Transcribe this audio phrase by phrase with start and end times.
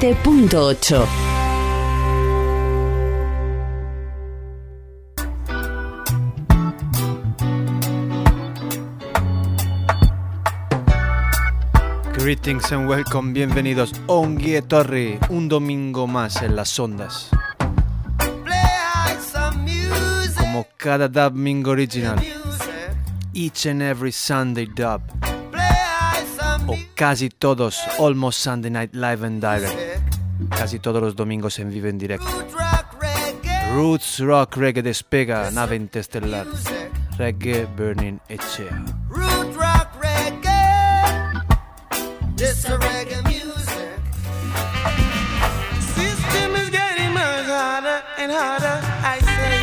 [0.00, 1.08] 107.8.
[12.16, 13.92] Greetings and welcome, bienvenidos.
[14.06, 17.30] Ongie Torri, un domingo más en las ondas.
[20.38, 22.18] Como cada domingo original,
[23.32, 25.00] each and every Sunday dub,
[26.68, 29.87] o casi todos, almost Sunday night live and direct,
[30.50, 32.26] casi todos los domingos en vivo en directo.
[33.74, 36.46] Roots Rock Reggae despega, nave interestelar,
[37.18, 38.84] Reggae Burning Echea.
[42.38, 43.98] This a reggae music.
[45.80, 49.58] System is getting much harder and harder, I say.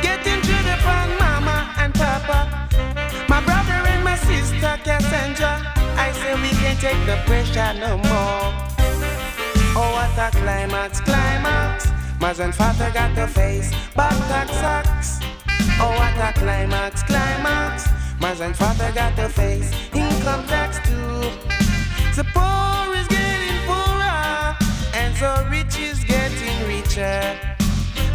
[0.00, 2.48] Getting to the point, mama and papa.
[3.28, 5.60] My brother and my sister Cassandra.
[5.98, 8.67] I say we can't take the pressure no more.
[10.16, 11.92] What a climax, climax.
[12.18, 15.20] Mother and father got to face back tax sucks.
[15.80, 17.88] Oh, what a climax, climax.
[18.20, 21.20] Mother and father got to face income tax too.
[22.16, 24.56] The poor is getting poorer,
[24.94, 27.38] and the rich is getting richer.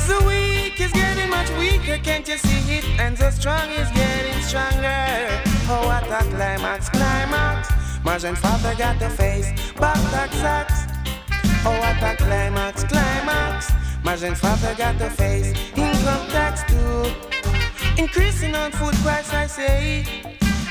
[0.07, 2.85] The weak is getting much weaker, can't you see it?
[2.99, 5.41] And the strong is getting stronger.
[5.69, 7.69] Oh, what a climax, climax.
[8.03, 10.82] Mother and father got to face back tax sucks.
[11.65, 13.71] Oh, what a climax, climax.
[14.05, 17.11] And father got to face income tax too.
[18.01, 20.05] Increasing on food price, I say,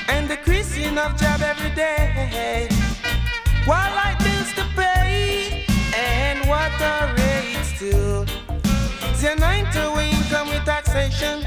[0.07, 2.69] and decreasing of job every day.
[3.65, 8.25] While light bills to pay, and water rates too.
[9.21, 11.43] The nine to income with taxation.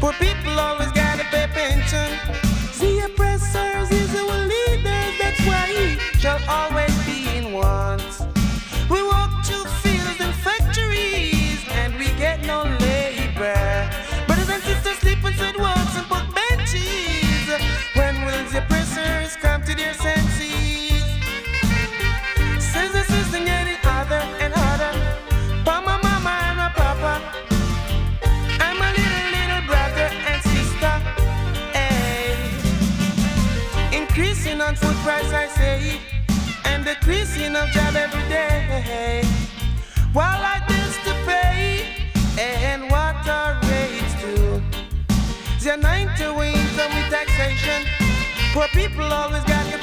[0.00, 2.10] Poor people always gotta pay pension.
[2.78, 6.91] The oppressors is our leaders, that's why shall always
[38.84, 39.24] day.
[40.12, 40.62] While I
[42.38, 42.90] and
[43.68, 44.62] rates too.
[45.64, 46.34] The nine to
[47.10, 47.86] taxation.
[48.52, 49.81] Poor people always got to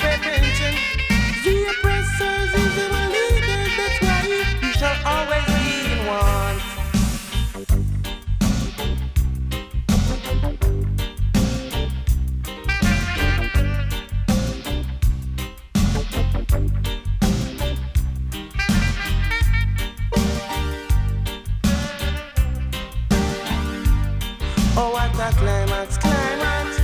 [24.82, 26.80] Oh, what a climax, climax.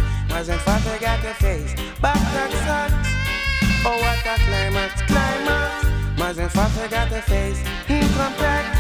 [0.50, 3.10] And father got to face back that sucks.
[3.88, 6.38] Oh, what a climax, climax.
[6.38, 8.78] And father got to face income tax.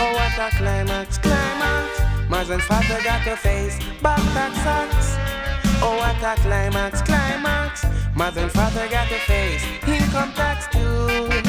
[0.00, 2.50] Oh, what a climax, climax.
[2.50, 5.08] And father got to face back that sucks.
[5.80, 7.86] Oh, what a climax, climax.
[8.16, 11.45] Mother and father got to face income tax too.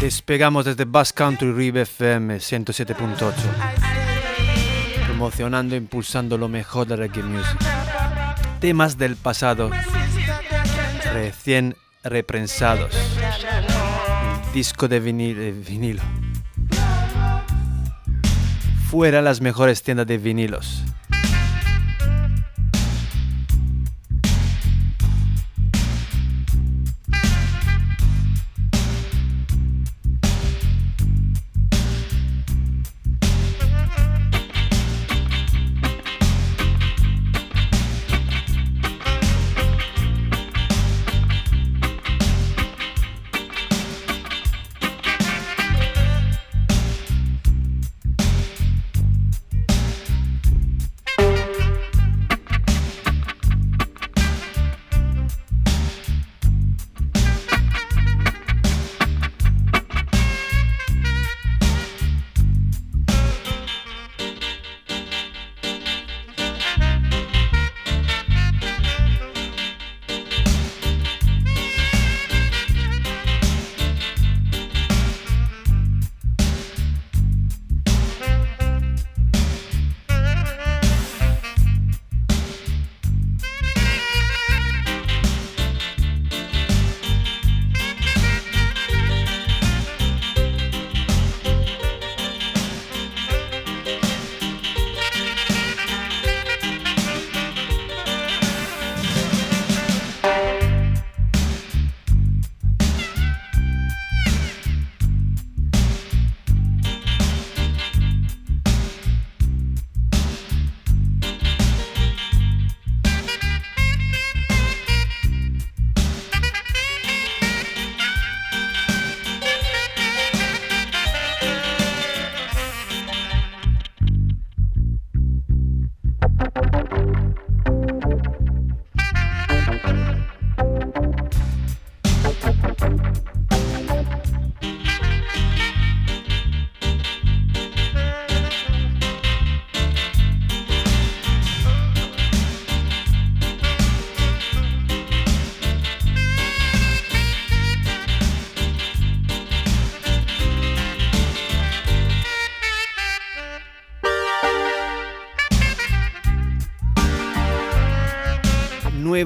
[0.00, 3.34] Despegamos desde Bass Country Rive FM 107.8, I
[3.80, 7.58] say, promocionando e impulsando lo mejor de reggae music.
[8.60, 9.70] Temas del pasado,
[11.12, 12.94] recién reprensados.
[14.52, 16.02] Disco de de vinilo.
[18.90, 20.84] Fuera las mejores tiendas de vinilos.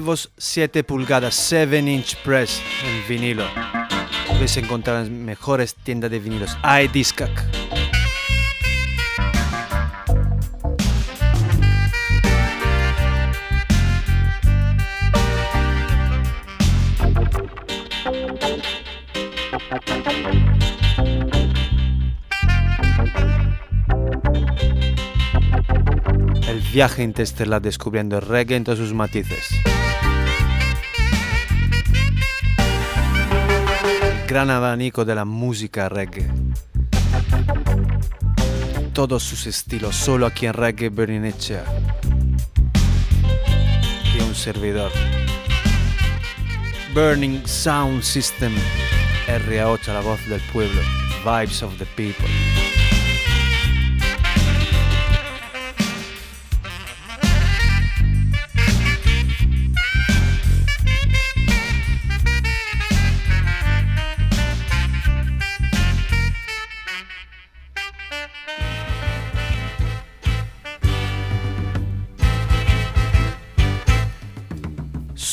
[0.09, 3.43] Nuevos 7 pulgadas 7 inch press en vinilo.
[4.27, 6.57] Puedes encontrar en mejores tiendas de vinilos.
[6.63, 7.29] iDiscac.
[26.73, 29.49] Viaje interestelar descubriendo reggae en todos sus matices.
[34.29, 36.29] Gran abanico de la música reggae.
[38.93, 41.63] Todos sus estilos, solo aquí en Reggae Berninechea.
[44.15, 44.91] Y un servidor.
[46.93, 48.53] Burning Sound System.
[49.27, 50.81] RA8, la voz del pueblo.
[51.25, 52.27] Vibes of the people.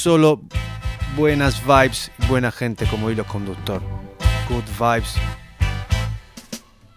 [0.06, 0.40] Solo
[1.16, 3.82] buenas vibes buena gente como hilo conductor.
[4.48, 5.16] Good vibes,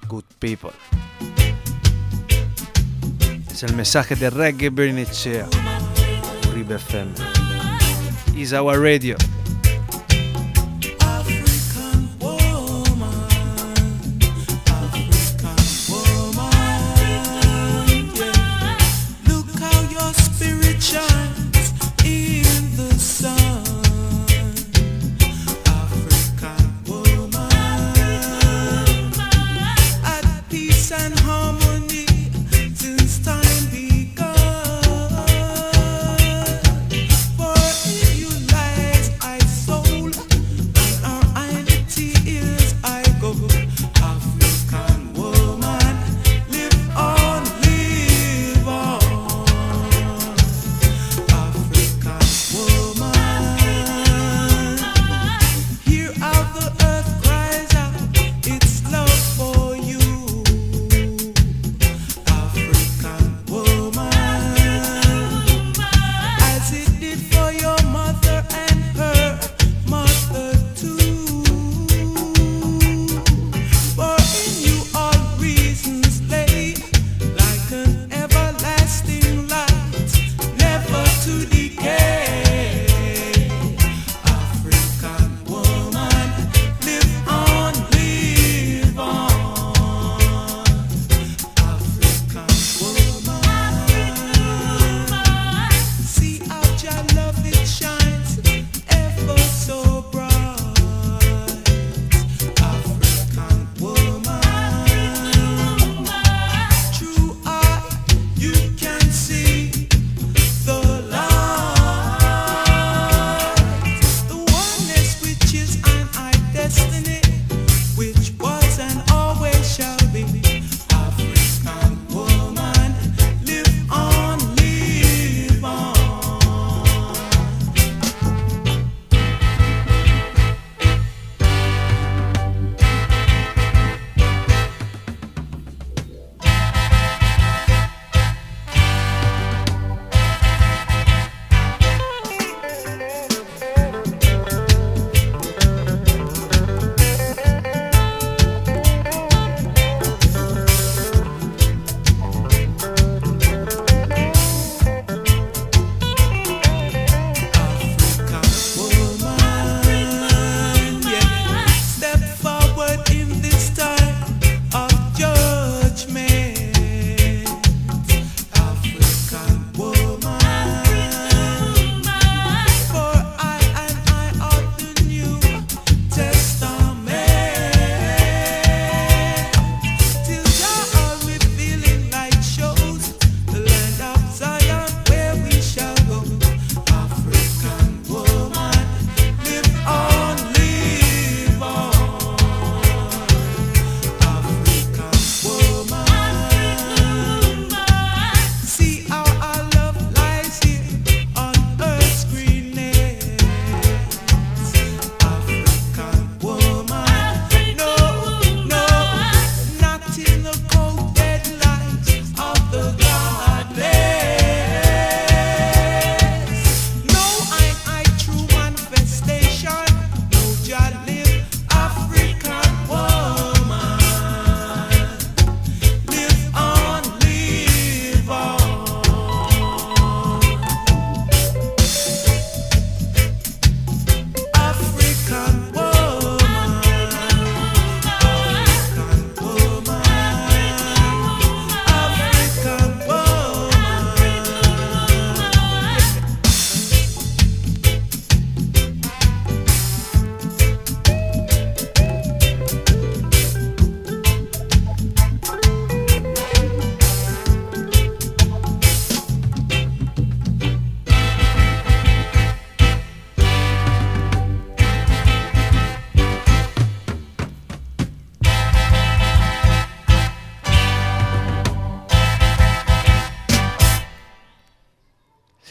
[0.07, 0.69] good people.
[3.49, 5.47] Es el mensaje de Reggae Bernicea.
[6.51, 7.13] Uribe FM.
[8.37, 9.17] Is our radio.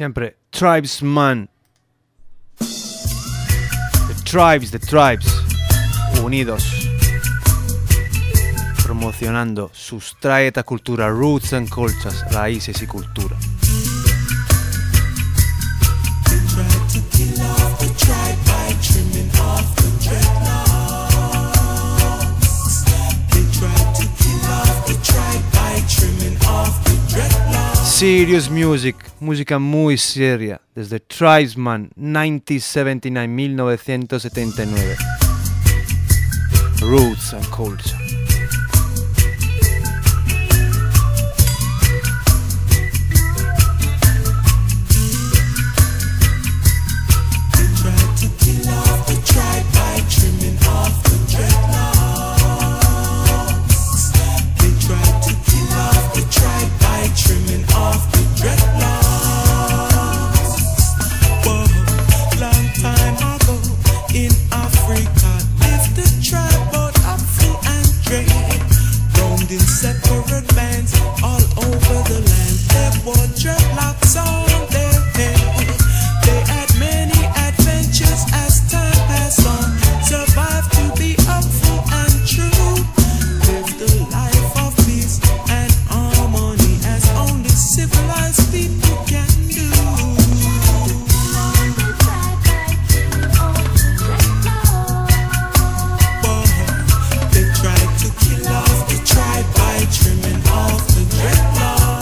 [0.09, 1.51] Siempre Tribesman.
[2.59, 5.27] The Tribes, The Tribes.
[6.23, 6.89] Unidos.
[8.83, 13.37] Promocionando sustraeta cultura, roots and cultures, raíces y cultura.
[27.99, 34.97] Serious Music, música muy seria, desde Tribesman 1979-1979.
[36.81, 38.08] Roots and Culture.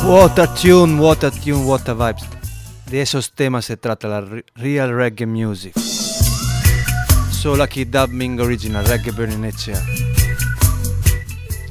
[0.08, 2.22] What a tune, what a tune, what a vibes.
[2.88, 5.74] De esos temas se trata la re- real reggae music.
[7.32, 9.52] Solo aquí dubbing original, reggae burning.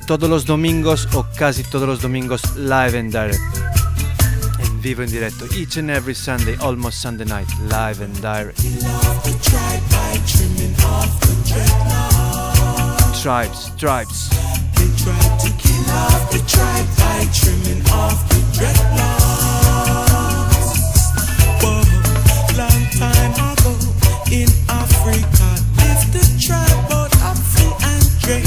[0.06, 3.40] Todos los domingos o casi todos los domingos live and direct.
[4.60, 5.46] En vivo en directo.
[5.56, 8.60] Each and every Sunday, almost Sunday night, live and direct.
[13.24, 14.45] Tribes, tribes.
[15.96, 19.16] Off the tribe by trimming off the dreadlocks.
[22.60, 23.74] Long time ago
[24.32, 25.50] in Africa
[25.80, 26.92] lived the tribe
[27.24, 28.44] Apfu and Dre.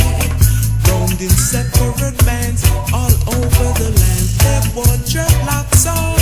[1.20, 2.62] In separate bands
[2.92, 4.28] all over the land.
[4.38, 6.17] They wore dreadlocks on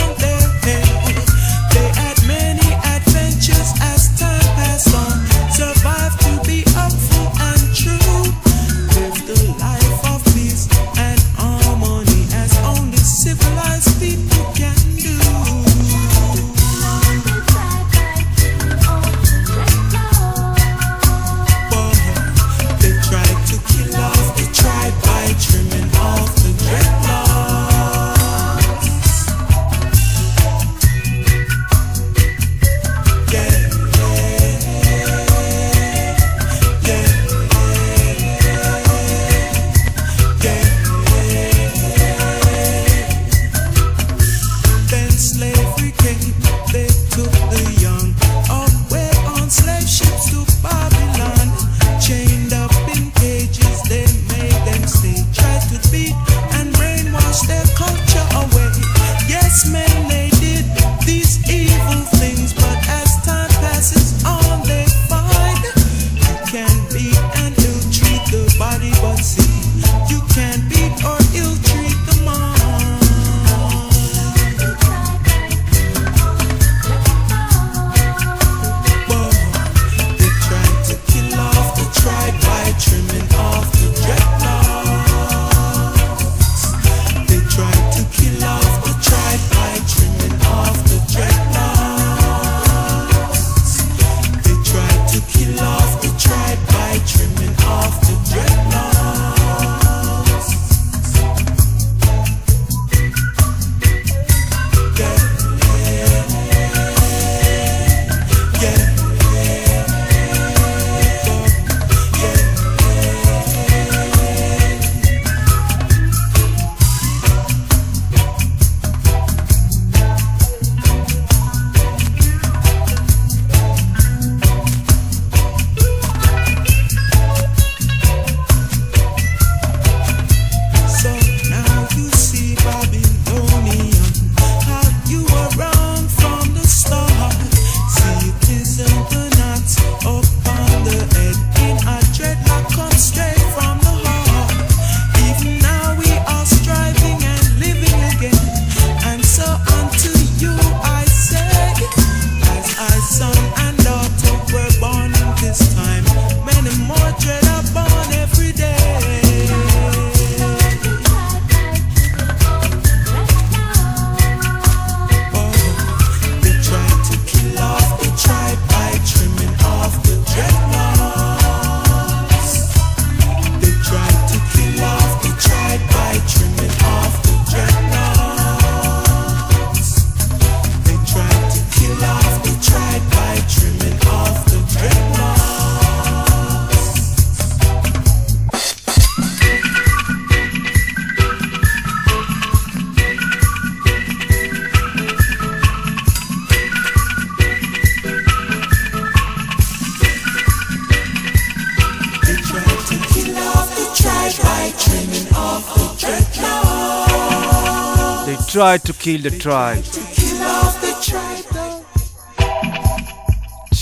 [208.56, 209.84] tried to kill the tribe.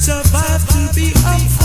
[0.00, 1.59] survive to be a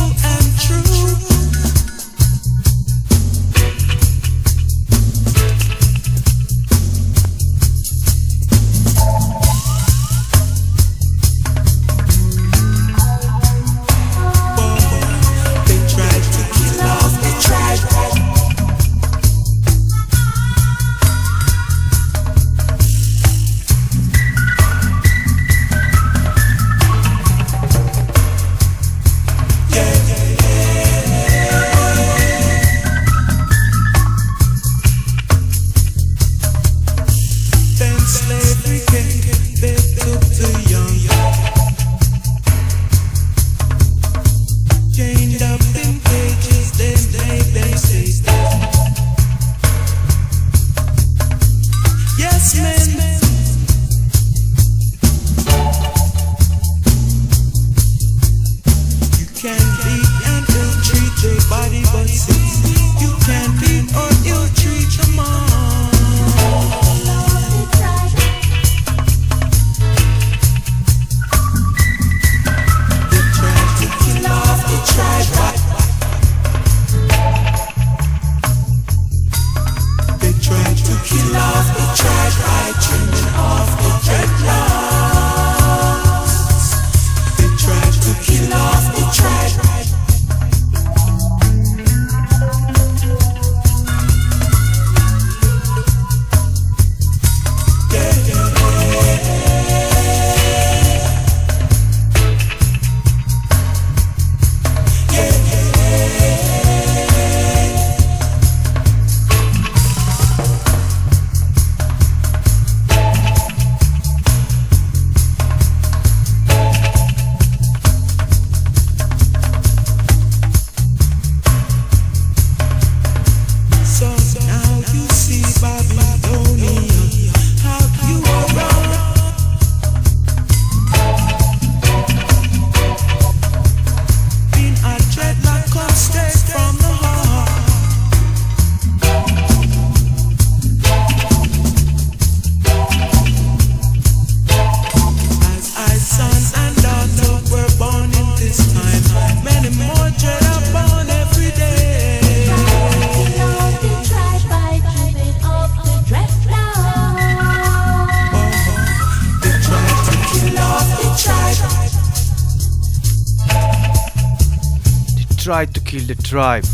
[165.45, 166.67] Try to Kill the Tribe.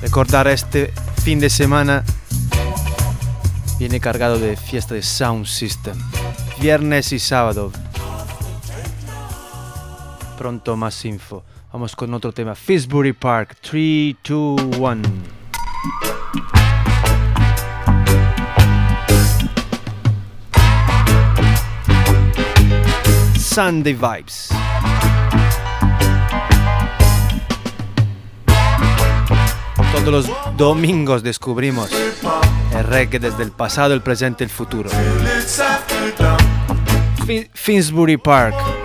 [0.00, 0.92] Recordar este
[1.24, 2.04] fin de semana
[3.80, 5.98] viene cargado de fiesta de Sound System.
[6.60, 7.72] Viernes y sábado.
[10.38, 11.42] Pronto más info.
[11.72, 12.54] Vamos con otro tema.
[12.54, 15.08] Fisbury Park 3, 2, 1.
[23.36, 24.50] Sunday vibes.
[29.98, 31.90] cuando los domingos descubrimos
[32.72, 34.90] el reggae desde el pasado, el presente y el futuro.
[37.52, 38.77] Finsbury Park.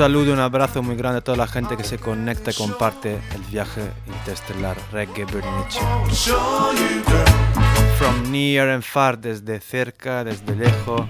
[0.00, 3.42] Saludo, un abrazo muy grande a toda la gente que se conecta y comparte el
[3.50, 5.78] viaje interestelar Reggae Bernice.
[7.98, 11.02] From near and far, desde cerca, desde lejos.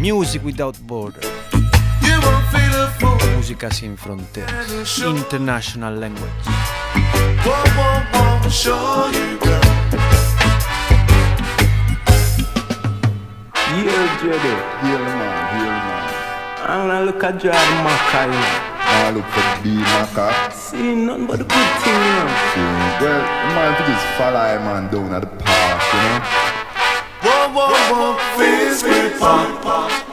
[0.00, 1.28] Music without borders.
[3.36, 4.98] Música sin fronteras.
[4.98, 6.26] International language.
[14.82, 15.17] Yeah,
[16.68, 18.28] I'm gonna look at John Mackay.
[18.28, 20.52] Now look for the maca.
[20.52, 22.28] See nothing but the good thing, you know.
[23.00, 26.20] Well, the man to just follow him man down at the park, you know.
[27.24, 29.64] Whoa, whoa, whoa, fizz me pop.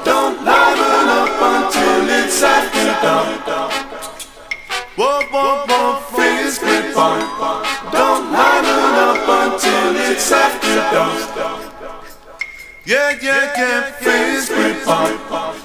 [0.06, 3.52] Don't liven up until it's after dark.
[4.96, 7.68] Whoa, whoa, whoa, fizz me pop.
[7.91, 11.20] Don't liven up until it's after dark.
[12.86, 15.64] Yeah, yeah, yeah, fizz me pop.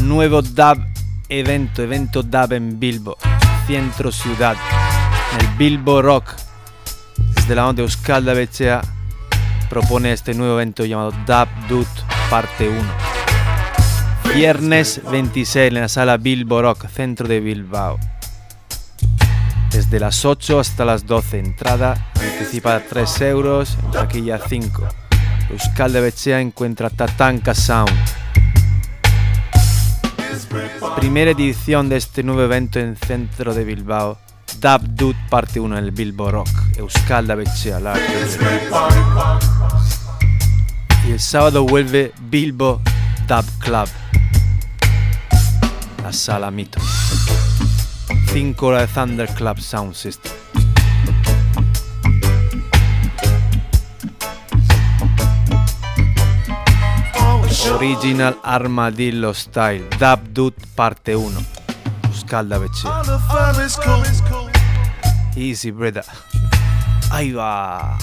[0.00, 0.78] nuevo dub
[1.28, 3.16] evento, evento dub en Bilbo,
[3.66, 4.56] centro ciudad,
[5.38, 6.34] el Bilbo Rock,
[7.34, 8.82] desde la mano de Euskal Becea
[9.68, 11.88] propone este nuevo evento llamado Dub Dut
[12.28, 12.80] Parte 1.
[14.34, 17.98] Viernes 26 en la sala Bilbo Rock, centro de Bilbao.
[19.70, 24.88] Desde las 8 hasta las 12, entrada anticipada 3 euros, taquilla 5.
[25.50, 27.90] Euskal de Bechea encuentra Tatanka Sound.
[30.96, 34.18] Primera edición de este nuevo evento en centro de Bilbao.
[34.60, 36.48] Dub Dut parte 1 en el Bilbo Rock.
[36.76, 37.36] Euskal la
[41.06, 42.80] y el sábado vuelve Bilbo
[43.26, 43.88] Dub Club.
[46.02, 46.80] La sala Mito.
[48.32, 50.49] 5 horas de Thunder Club Sound System.
[57.66, 59.86] Original Armadillo Style.
[59.98, 61.46] Dub Dut parte 1.
[62.12, 62.86] Scalda Becce.
[62.88, 64.50] All the fun is cool.
[65.36, 66.04] Easy, brother.
[67.10, 67.98] Ahí va.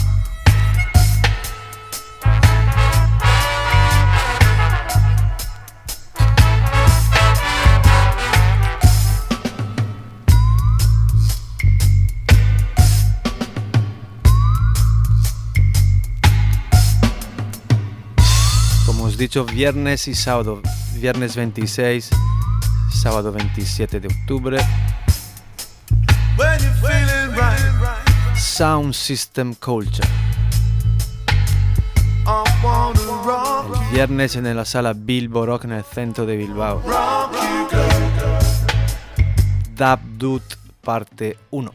[19.18, 20.62] Dicho, viernes y sábado.
[20.94, 22.12] Viernes 26,
[22.94, 24.60] sábado 27 de octubre.
[28.36, 30.08] Sound System Culture.
[32.28, 36.84] El viernes en la sala Bilbo Rock en el centro de Bilbao.
[39.76, 40.44] Dub Dut
[40.84, 41.74] parte 1.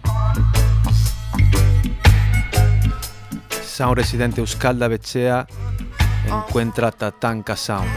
[3.66, 5.44] Sound residente Euskalda Becea
[6.26, 7.90] encuentra Tatanka Sound.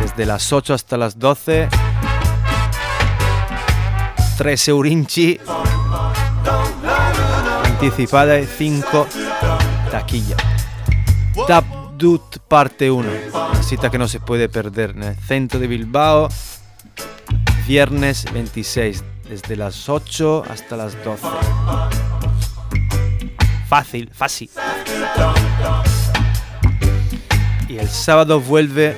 [0.00, 1.68] Desde las 8 hasta las 12.
[4.36, 5.40] 3 eurinchi.
[7.64, 9.06] Anticipada y 5
[9.90, 10.36] taquilla.
[11.34, 11.64] Dub
[11.96, 13.08] Dut parte 1.
[13.32, 16.28] Una cita que no se puede perder en el centro de Bilbao.
[17.66, 21.26] Viernes 26, desde las 8 hasta las 12.
[23.68, 24.50] Fácil, fácil.
[27.74, 28.96] Y el sábado vuelve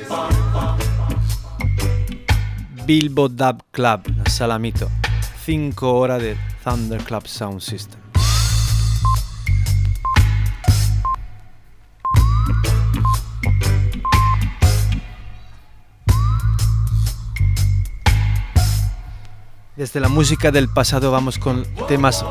[2.85, 4.91] Bilbo Dub Club, la sala Mito.
[5.47, 7.99] 5 horas de Thunder Club Sound System.
[19.75, 22.27] Desde la música del pasado vamos con temas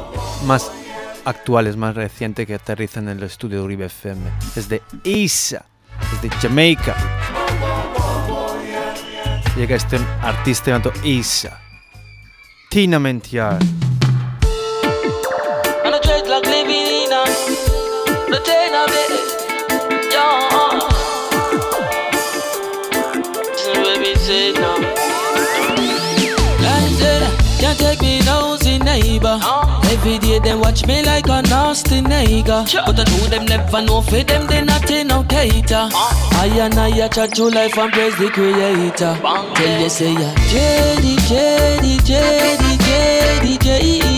[0.45, 0.71] más
[1.25, 4.21] actuales, más recientes que aterrizan en el estudio de Uribe FM.
[4.53, 5.65] Desde Isa,
[6.21, 6.95] desde Jamaica.
[9.55, 11.59] Llega este artista llamado Isa.
[12.69, 13.59] Tina Mentiar.
[29.95, 32.67] Every day them watch me like a nasty nigga.
[32.85, 35.87] But I know them never know for them they not in no cater.
[35.93, 36.41] Ah.
[36.43, 39.15] I and I a chat to life and praise the creator.
[39.55, 44.15] Tell you say ya JD, JD, JD, JD, JD.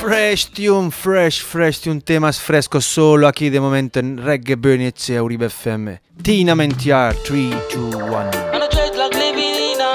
[0.00, 5.18] Fresh tune, fresh, fresh tune, temas frescos solo aquí de momento en Reggae Burnitz e
[5.18, 6.02] Uribe FM.
[6.22, 8.30] Tina Mentiar, 3, 2, 1.
[8.52, 9.92] And I dread like living in a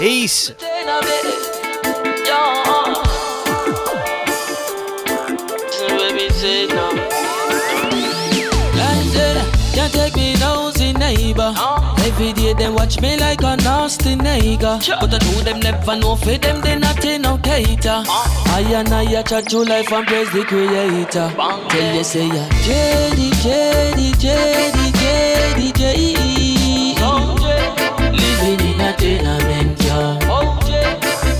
[0.00, 0.54] Ace!
[6.40, 6.88] Baby say no.
[8.76, 9.36] Like said,
[9.74, 11.54] can't take me nosy neighbor.
[11.98, 14.78] Every day them watch me like a nasty nigga.
[15.00, 18.02] But I know them never know for them they not in no cater.
[18.06, 21.32] I and I a chat to life and praise the creator.
[21.68, 26.10] Tell you say ya JD, JD, JD, JD, JD.
[28.12, 30.18] Living in a tenement, yeah.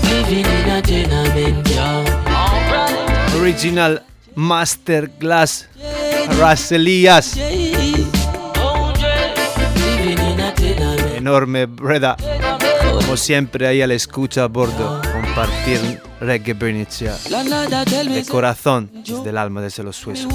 [0.09, 3.39] Living in a tenement, yeah.
[3.41, 3.97] Original
[4.35, 5.67] Masterclass
[6.37, 7.37] tenement.
[11.15, 12.15] Enorme Breda.
[12.93, 15.01] Como siempre ahí a la escucha a bordo.
[15.11, 20.31] Compartir Reggae me de corazón, desde el alma, desde los suizos.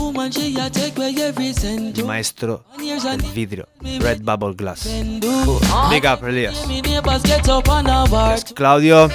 [1.94, 3.68] El maestro del vidrio.
[3.80, 4.88] Red Bubble Glass.
[5.90, 6.66] Big up, Elias.
[8.54, 9.08] Claudio,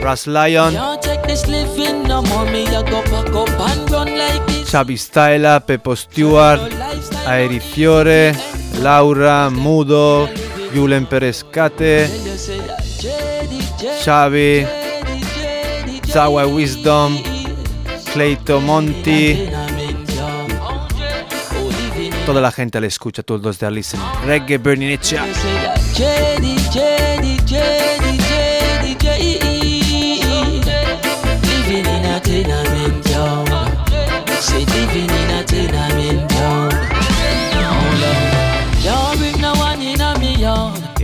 [0.00, 0.96] Ras Lion, no
[3.30, 4.64] go like.
[4.64, 6.60] Xavi Styla, Pepo Stewart.
[7.26, 8.34] Aeri Fiore,
[8.80, 10.28] Laura, Mudo,
[10.74, 12.08] Julen Perescate,
[14.04, 14.66] Xavi,
[16.06, 17.20] Zawa Wisdom,
[18.12, 19.48] Cleito Monti,
[22.26, 24.00] toda la gente le escucha, todos los de Listen.
[24.24, 24.98] Reggae Burning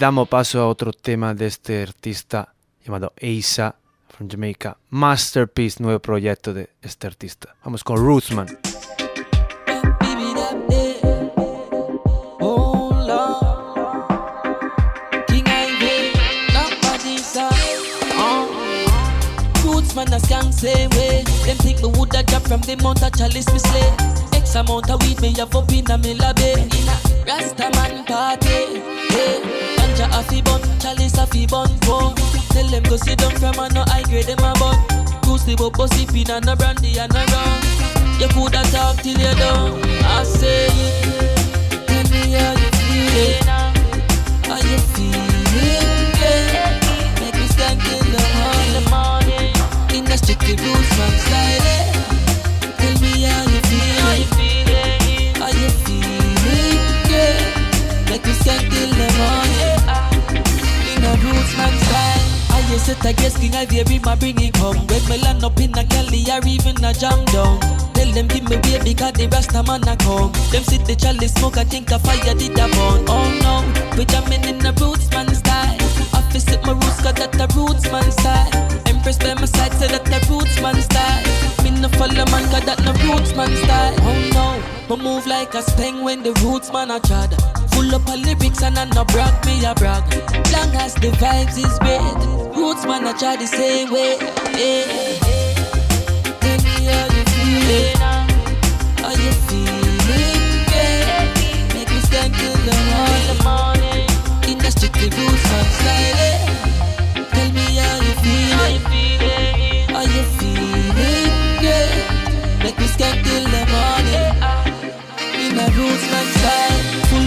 [0.00, 3.76] damos paso a otro tema de este artista llamado Asa
[4.08, 4.78] from Jamaica.
[4.88, 7.54] Masterpiece, nuevo proyecto de este artista.
[7.62, 8.46] Vamos con Rootsman.
[19.96, 21.24] Man a skank same way.
[21.44, 23.92] Them think me woulda drop from the mount of chalice me slay.
[24.32, 26.52] X amount of weed me have up in a me lobby.
[26.52, 28.80] A Rasta man party.
[29.10, 29.69] Hey, ganja
[30.12, 31.68] a fi bun, chalice a fi bun.
[31.84, 32.14] Whoa.
[32.50, 34.76] Tell them go sit down from a no high grade them a bun.
[35.22, 37.60] Goose the bubble sipping and no brandy and no rum.
[38.20, 39.80] You coulda talk till you done.
[40.04, 40.68] I say.
[41.86, 43.48] Tell me how you feeling.
[43.48, 43.72] Uh,
[44.48, 45.50] how you feeling?
[46.20, 46.80] Yeah.
[47.20, 49.54] Make me stand till the morning.
[49.94, 50.16] In the
[50.58, 51.49] roots man style.
[62.80, 65.76] Set a guest king I baby my bring it come When me land up in
[65.76, 67.60] a galley or even a jam down
[67.94, 70.32] Tell them give me way because the rasta man a come.
[70.50, 73.04] Them sit the chalice smoke I think a fire did a burn.
[73.08, 75.80] Oh no, we jamming in the roots man style
[76.30, 78.50] fi sit my roots cause that the roots man style.
[78.86, 81.22] Empress by my side say that the roots man style.
[81.62, 83.94] Me no follow man cause that the roots man style.
[84.06, 84.46] Oh no,
[84.90, 87.30] me move like a speng when the roots man a chad
[87.72, 90.02] Full up of lyrics and I no brag, me a brag.
[90.52, 94.18] Long as the vibes is great, roots man I try the same way.
[94.58, 94.84] Yeah.
[96.42, 97.99] Tell me how you feeling, how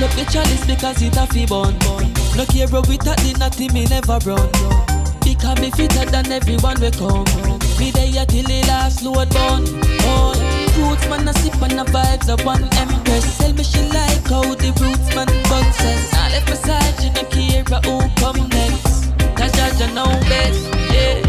[0.04, 1.72] up the chalice because it a fi bun.
[2.36, 4.52] No care where we at the natty me never run.
[5.24, 7.24] Because me fitter than everyone we come.
[7.80, 9.64] Me there till the last load bun.
[10.04, 10.36] Oh,
[10.76, 13.38] roots man a sip and the vibes of one empress.
[13.38, 16.12] Tell me she like how the roots man bounces.
[16.12, 19.08] Now left my side, she no care who come next.
[19.40, 21.24] Cause Jaja know best, yeah.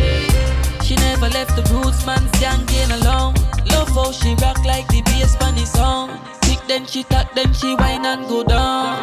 [0.83, 3.35] She never left the roots man skanking alone.
[3.71, 6.34] Love how she rock like the bass on the song.
[6.67, 8.97] Then she tack then she whine and go down.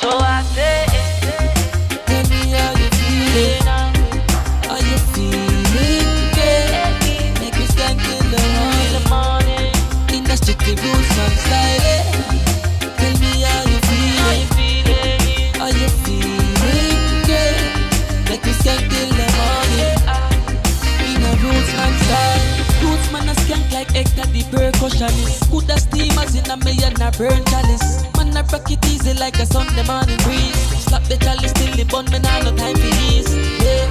[0.00, 0.86] So I say,
[2.06, 3.62] tell me how you feeling.
[4.64, 6.72] How you feeling, girl?
[7.38, 9.76] Make me stand till the morning.
[10.16, 12.00] In the strictly roots man style.
[12.96, 14.48] Tell me how you feeling.
[15.60, 17.60] How you feeling, girl?
[18.30, 20.00] Make me stand till the morning.
[21.12, 22.44] In a roots man style.
[22.82, 25.50] Roots man a skank like Hector the percussionist.
[25.50, 25.70] Good
[26.22, 28.02] steamers in a million a burn chalice.
[28.16, 30.56] Man I rock it easy like a Sunday morning breeze.
[30.84, 33.34] Slap the chalice till the bun, man I no time for ease.
[33.62, 33.86] Yeah.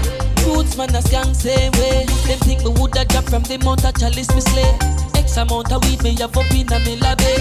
[0.45, 2.05] Roots man a skank same way.
[2.27, 4.71] Them think me woulda drop from the mount of chalice me slay.
[5.15, 7.35] X amount of weed me have up in a me lobby.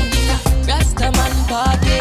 [0.67, 1.99] Rasta man party.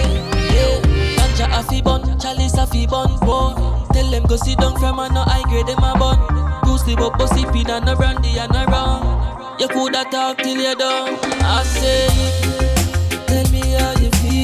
[0.53, 0.81] Yeah.
[1.17, 3.19] Ganja a fi bun, chalice a fi bun.
[3.19, 3.53] Boy.
[3.93, 6.17] Tell them go sit down from a no high grade them a bun.
[6.63, 9.57] Goose the bubble sipping and a brandy and a rum.
[9.59, 11.17] You coulda talk till you done.
[11.41, 12.68] I say,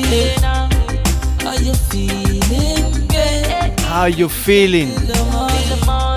[0.06, 0.70] feeling.
[1.44, 3.08] How you feeling?
[3.88, 4.94] How you feeling?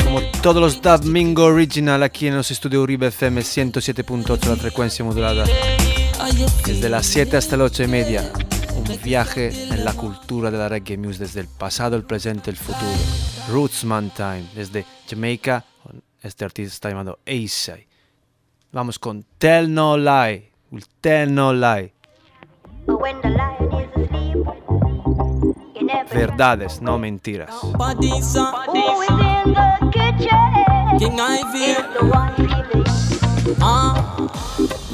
[0.04, 5.04] Como todos los Dub Mingo Original aquí en los estudios Uribe FM 107.8 la frecuencia
[5.04, 5.44] modulada.
[6.64, 8.32] Desde las 7 hasta las 8 y media.
[8.76, 12.56] Un viaje en la cultura de la reggae music desde el pasado, el presente, el
[12.56, 12.86] futuro.
[13.50, 15.64] Rootsman Time, desde Jamaica,
[16.22, 17.86] este artista llamado Asai.
[18.72, 20.52] Vamos con Tell No Lie.
[20.70, 21.92] Will Tell No Lie.
[26.12, 27.54] Verdades, no mentiras.
[27.76, 28.54] body, son.
[28.66, 30.98] Who is in the kitchen?
[30.98, 31.64] King Ivy.
[31.64, 32.84] It's the one feeling.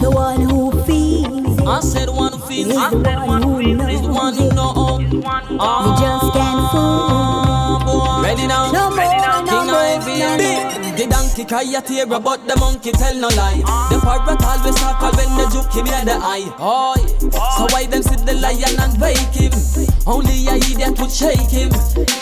[0.00, 1.66] The one who feels it.
[1.66, 2.68] I said one who feels.
[2.70, 5.00] Is I the said one who Is the one who knows know.
[5.00, 7.80] You just can't fool.
[7.86, 8.22] Boy.
[8.22, 8.70] Ready now?
[8.70, 9.62] No more, no
[10.04, 10.83] King Ivy.
[11.06, 13.60] The, donkey cry a tear, but the monkey tell no lie.
[13.90, 16.48] The parrot always circle when the juke him the eye.
[16.58, 16.96] Oh,
[17.56, 19.52] so why them sit the lion and wake him?
[20.06, 21.70] Only a idiot would shake him.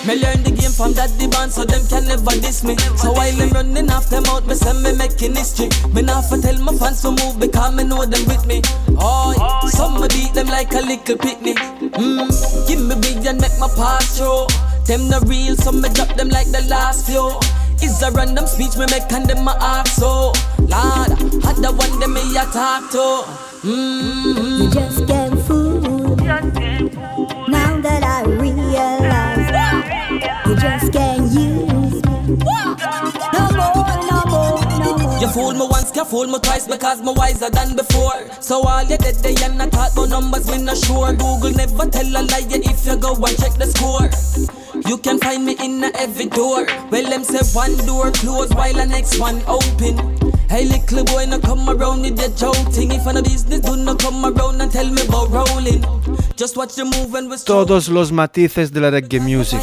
[0.06, 2.76] Me learn the game from the band, so them can never diss me.
[2.96, 5.68] So while them running off them out, me say me making history.
[5.92, 8.62] Me not for tell my fans to move because me know them with me.
[8.88, 9.68] Yeah.
[9.68, 11.58] some me beat them like a little picnic.
[11.98, 12.30] Mm,
[12.68, 14.46] give me big and make my pass through.
[14.86, 17.30] Them the real, so me drop them like the last few.
[17.84, 20.32] It's a random speech me make and them a ask so.
[20.70, 21.10] Lord,
[21.42, 23.26] had the one them me a talk to.
[23.66, 24.62] Mm-hmm.
[24.62, 26.14] You just can't fool.
[27.48, 29.50] Now that I realize
[30.46, 32.36] you just can't use me.
[33.34, 35.18] No more, no more, no more.
[35.20, 38.30] You fool me once, you fool me twice because me wiser than before.
[38.40, 41.12] So all you did they and I thought about numbers, me not sure.
[41.14, 44.61] Google never tell a lie if you go and check the score.
[44.86, 46.66] You can find me in every door.
[46.90, 49.96] Well, them say one door closed while the next one open.
[50.48, 52.92] Hey, little boy, no come around with your joking.
[52.92, 55.82] If I no business, do not come around and tell me about rolling.
[56.36, 59.60] Just watch the move when we Todos los matices de la reggae music.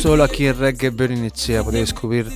[0.00, 2.32] Solo aquí en Reggae Bernicea podéis descubrir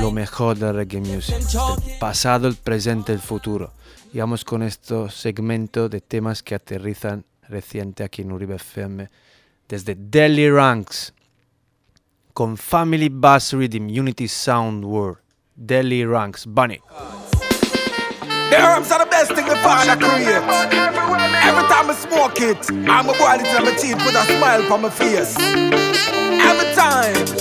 [0.00, 1.34] lo mejor de la reggae music.
[1.34, 3.72] El pasado, el presente, el futuro.
[4.12, 9.08] Y vamos con este segmento de temas que aterrizan reciente aquí en Uribe FM
[9.68, 11.12] desde Delhi Ranks
[12.32, 15.18] con Family Bass Rhythm Unity Sound World.
[15.54, 16.80] Delhi Ranks, Bunny.
[18.50, 20.42] The herbs are the best thing the father create.
[21.42, 24.72] Every time I smoke it, I'm a boil it in my teeth, put a smile
[24.72, 25.36] on my face.
[25.38, 27.39] Every time.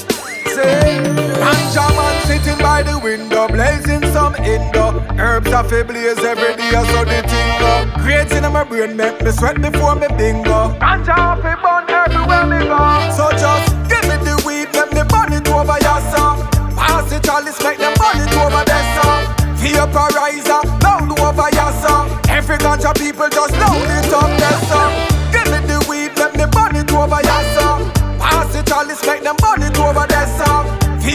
[0.59, 0.99] Say,
[1.39, 4.99] ganja man sitting by the window, blazing some indo.
[5.15, 7.71] Herbs are fi blaze every day, so the thing go.
[8.03, 10.75] Grades in my brain make me sweat before me bingo.
[10.83, 12.75] Ganja fi burn everywhere me go.
[13.15, 16.43] So just give me the weed, let me burn it over your song.
[16.75, 18.63] Pass the chalice, make them burn it over
[18.99, 19.23] song.
[19.63, 22.19] Vaporizer, loud over your song.
[22.27, 24.27] Every ganja people just loud it up
[24.67, 24.91] song.
[25.31, 27.89] Give me the weed, let me burn it over your song.
[28.19, 30.08] Pass the chalice, make them burn it over.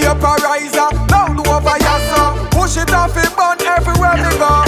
[0.02, 1.94] Vaporizer, loud over your.
[2.50, 4.64] Push it off, it burn everywhere me go.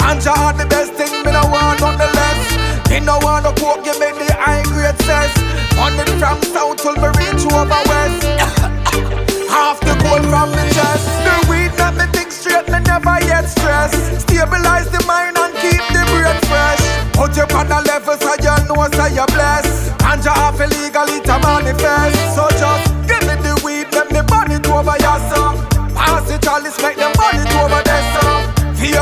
[0.00, 2.88] Ganja are the best thing, me no want on the less.
[2.88, 5.32] Me no want no coke, give me the high grade cess.
[5.76, 8.22] On it from south till me reach over west.
[9.50, 11.04] Half the cold from the chest.
[11.26, 13.92] The weed that me think straight, me never yet stress.
[14.22, 16.80] Stabilize the mind and keep the brain fresh.
[17.12, 19.92] Put you on the level so you know so you blessed.
[19.98, 22.16] Ganja off illegally to manifest.
[22.38, 22.55] So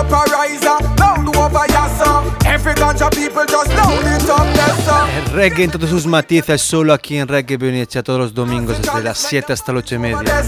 [0.08, 2.24] Vaporizer, loud over your son.
[2.46, 4.44] Every ganja people just load it up.
[5.16, 9.02] El reggae en todos sus matices solo aquí en Reggae Bernice todos los domingos desde
[9.02, 10.44] las 7 hasta las 8 y media.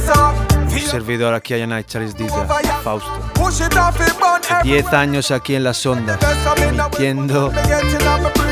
[0.70, 2.46] Un servidor aquí a Yanai Charles Diza,
[2.82, 3.10] Fausto.
[3.34, 6.18] Push it off, it burn every 10 años aquí en las ondas,
[6.56, 7.52] emitiendo,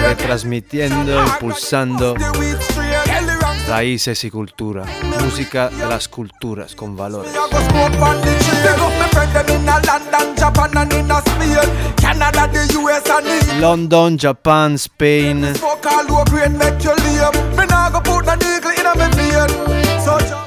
[0.02, 2.14] retransmitiendo, impulsando
[3.68, 4.84] raíces y cultura.
[5.20, 7.32] Música de las culturas con valores.
[13.60, 15.52] London, Japan Spain,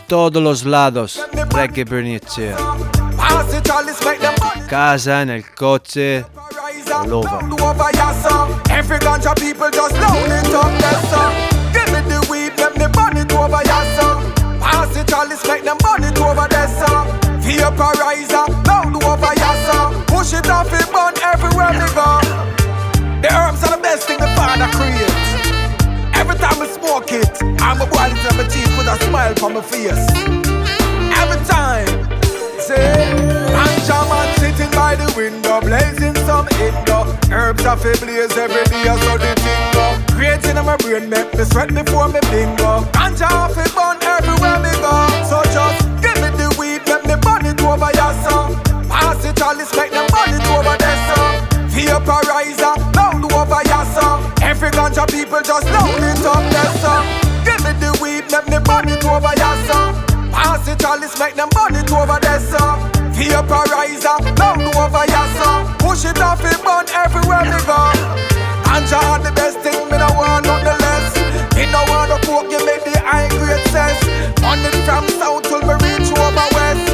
[0.08, 1.22] todos los lados.
[1.50, 2.20] Reggae money.
[4.68, 6.26] Casa, en el coche,
[6.92, 7.40] all over.
[12.78, 14.22] The let burn it over your song.
[14.60, 17.08] Pass it all, let's make them burn it over their song.
[17.42, 19.34] Vaporizer, loud over
[19.68, 20.04] song.
[20.06, 22.22] Push it off, it burn everywhere we go.
[23.22, 25.30] The herbs are the best thing the Father creates.
[26.14, 29.34] Every time I smoke it, I'm a boil it in my teeth with a smile
[29.44, 30.08] on my face.
[31.18, 31.88] Every time,
[32.60, 33.38] say,
[33.88, 34.37] man sitting
[34.88, 37.04] by the window, blazing some indo.
[37.28, 39.84] Herbs are fi blaze every day, so the thing go.
[40.16, 42.88] Creating in my brain, make me sweat before me bingo.
[42.96, 44.96] Ganja fi burn everywhere me go.
[45.28, 48.56] So just give me the weed, let me burn it over your song.
[48.88, 51.36] Pass it all, make them burn it over their song.
[51.76, 54.24] Vaporizer, loud over your song.
[54.40, 57.04] Every ganja people just load it up their song.
[57.44, 59.92] Give me the weed, let me burn it over your song.
[60.32, 62.97] Pass it all, make them burn it over their song.
[63.18, 65.66] Vaporizer, loud over your song.
[65.80, 67.90] Push it off, it burn everywhere we go.
[68.62, 71.18] Ganja are the best thing, me no want nothing less.
[71.58, 73.98] Me no want to poke, you make the high grade sense.
[74.46, 76.86] On it from south till me reach over west.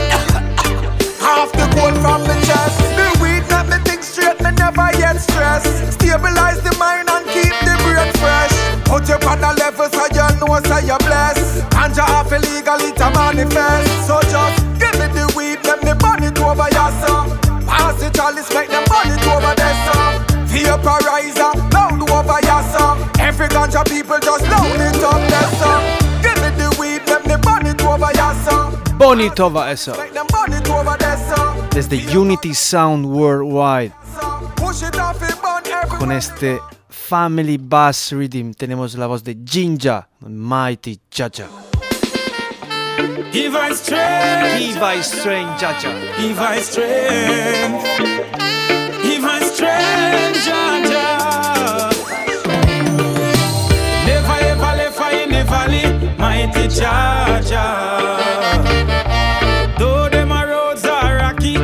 [1.20, 2.80] Half the gold from the chest.
[2.96, 5.68] The weed make me think straight, me never yet stress.
[5.92, 8.56] Stabilize the mind and keep the brain fresh.
[8.88, 11.60] Put you on a level so you know so you bless.
[11.76, 14.08] Ganja off illegally to manifest.
[14.08, 14.63] So just
[18.24, 19.76] Chalice make them money to over there.
[20.48, 22.96] Vaporizer, over.
[23.20, 25.52] Every ganja people just load it up there.
[26.24, 27.38] Give me the weed, them the
[27.84, 28.14] over
[31.98, 33.92] Unity Sound Worldwide.
[36.00, 41.50] Con este Family Bass Rhythm tenemos la voz de Jinja, Mighty Chacha.
[43.34, 45.92] Give strength, give strength, Chacha.
[46.20, 48.13] Give strength.
[54.06, 55.12] Never ever left I
[56.18, 56.70] mighty.
[59.78, 61.58] Though them roads are rocky,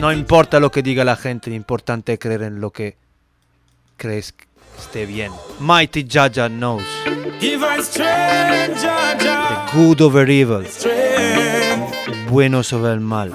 [0.00, 2.96] No importa lo que diga la gente, lo importante es creer en lo que
[3.96, 4.44] crees que
[4.78, 5.32] esté bien.
[5.58, 6.84] Mighty Jaja knows.
[7.40, 8.82] give strength.
[8.82, 10.64] The good over evil.
[10.64, 13.32] El bueno sobre el mal.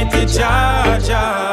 [0.00, 1.49] to to Jaja.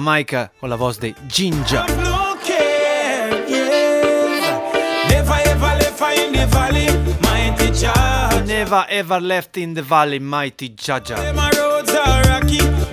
[0.00, 1.84] Jamaica con la voz de Ginger.
[8.46, 11.16] Never ever left in the valley, mighty Jaja.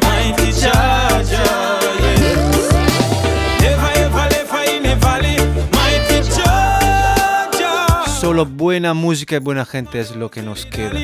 [0.02, 1.08] Mighty Jah.
[8.20, 11.00] Solo buena música y buena gente es lo que nos queda.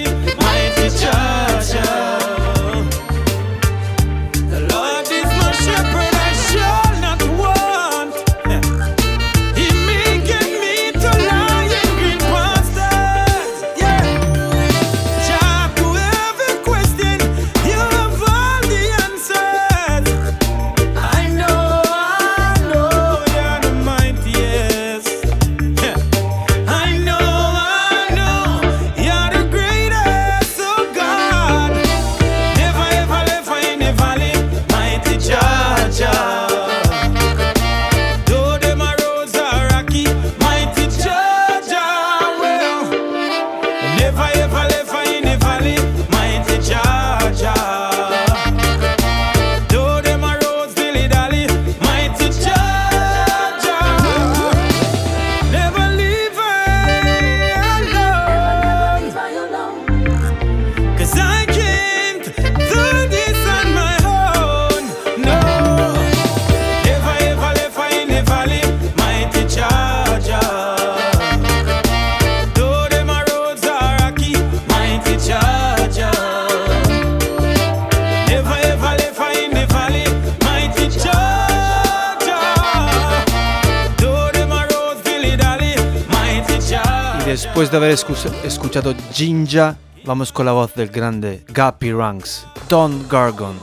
[87.64, 93.08] Después de haber escu- escuchado Ginger, vamos con la voz del grande Guppy Ranks, Don
[93.08, 93.58] Gargon.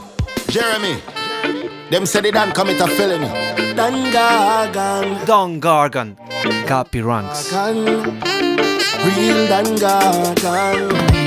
[0.49, 0.97] Jeremy,
[1.91, 3.27] them said they done commit a felony.
[3.75, 6.17] Dan Gargan, Don Gargan,
[6.67, 7.51] Guppy Ranks.
[7.53, 11.20] real Dan Gargan.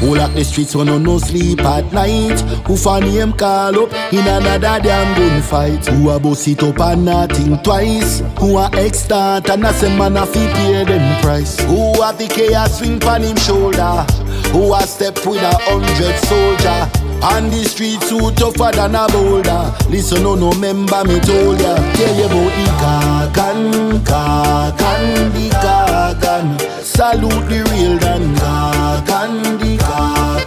[0.00, 2.40] Who lock the streets when no no sleep at night?
[2.66, 5.86] Who for name call up in another damn gunfight?
[5.88, 8.20] Who a boss it up and not think twice?
[8.38, 11.60] Who a extant and a say man a fi pay them price?
[11.64, 14.06] Who a the chaos swing pan him shoulder?
[14.52, 16.90] Who a step with a hundred soldier?
[17.22, 21.76] On the streets who tougher than a boulder Listen no no member me told ya
[21.92, 29.69] Tell you about the Gargan, Gargan, the Gargan Salute the real Dan Gargan, the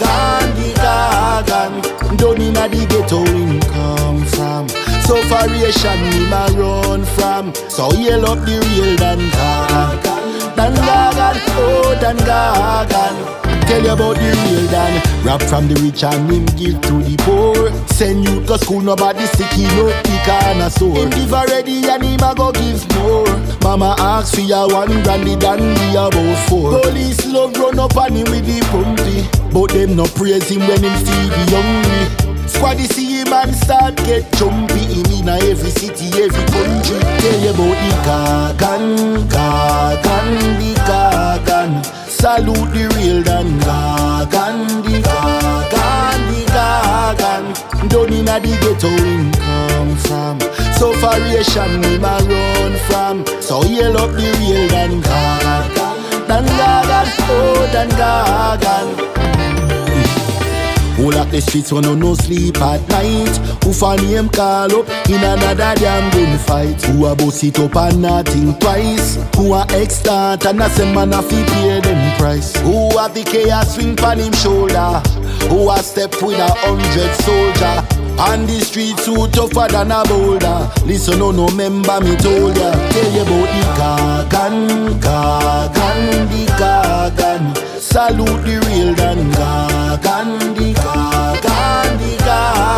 [0.02, 4.70] Gargan, the Gargan Down inna the ghetto him come from.
[5.04, 7.54] Sufferation him a run from.
[7.70, 14.16] So yell up the real Dan Gargan Dan Gargan, oh Dan Gargan Tell you about
[14.18, 15.01] the real Dan.
[15.26, 17.72] Rap from the rich and him give to the poor.
[17.88, 20.95] Send you to school, nobody sick, he no pick and a sore.
[20.95, 23.26] Him give already and him a go give more.
[23.64, 26.82] Mama ask for ya one brandy than we about four.
[26.82, 29.26] Police love run up on him with the pumpy.
[29.53, 32.34] But them no praise him when him feed the hungry.
[32.45, 34.86] Squaddy see him and start get jumpy.
[34.91, 36.99] Him in a every city, every country.
[36.99, 38.86] Tell you about the Gargan,
[39.32, 40.28] Gargan,
[40.59, 48.88] the Gargan Salute the real Dan Gargan, the Gargan, the Gargan Down inna the ghetto
[48.88, 50.40] him come from.
[50.72, 53.42] Sufferation him a run from.
[53.42, 59.12] So yell up the real Dan Gargan Dan Gargan, oh Dan Gargan
[61.04, 63.36] who lock the streets when no no sleep at night?
[63.64, 66.82] Who for name call up in another damn gunfight?
[66.86, 69.18] Who a boss it up and not think twice?
[69.36, 72.56] Who a extant and a say man a fi pay them price?
[72.62, 75.01] Who have the chaos swing pan him shoulder?
[75.49, 78.04] Who a step with a hundred soldier?
[78.20, 82.72] On the streets who tougher than a boulder Listen no no member me told ya
[82.91, 90.74] Tell you about the Gargan, Gargan, the Gargan Salute the real Dan Gargan, the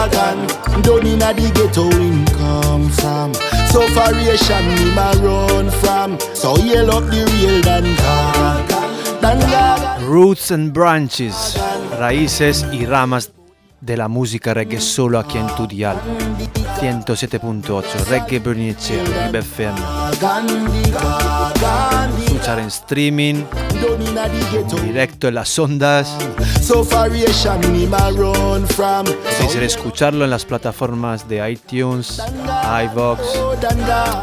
[0.10, 0.48] Gargan
[0.84, 3.34] Down inna the ghetto him come from.
[3.70, 6.20] Sufferation him a run from.
[6.34, 11.58] So yell up the real Dan Gargan, Dan Gargan Roots and Branches,
[11.98, 13.32] raíces y ramas
[13.82, 15.98] de la música reggae solo aquí en tu dial.
[16.80, 19.80] 107.8 Reggae Bernicea, FM.
[22.46, 23.44] Escuchar en streaming,
[24.84, 26.16] directo en las ondas.
[29.40, 32.22] Podéis escucharlo en las plataformas de iTunes,
[32.84, 33.20] iVox,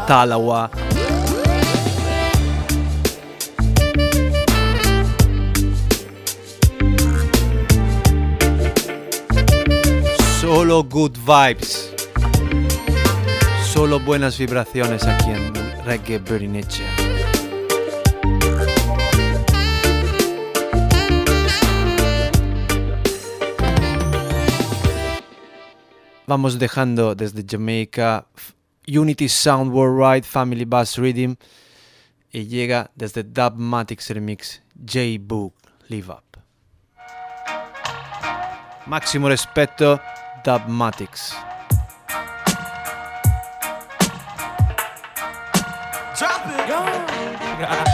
[0.07, 0.71] Talawa.
[10.39, 11.93] Solo good vibes.
[13.65, 15.53] Solo buenas vibraciones aquí en
[15.83, 16.92] Reggae Berenice.
[26.33, 28.25] Vamos dejando desde Jamaica
[28.87, 31.35] Unity Sound Worldwide Family Bass Rhythm
[32.31, 35.53] y llega desde Dubmatics Remix J-Book
[35.89, 36.23] Live Up.
[38.87, 40.01] Máximo respeto,
[40.43, 41.35] Dubmatics.
[46.17, 46.41] Drop
[47.61, 47.87] it.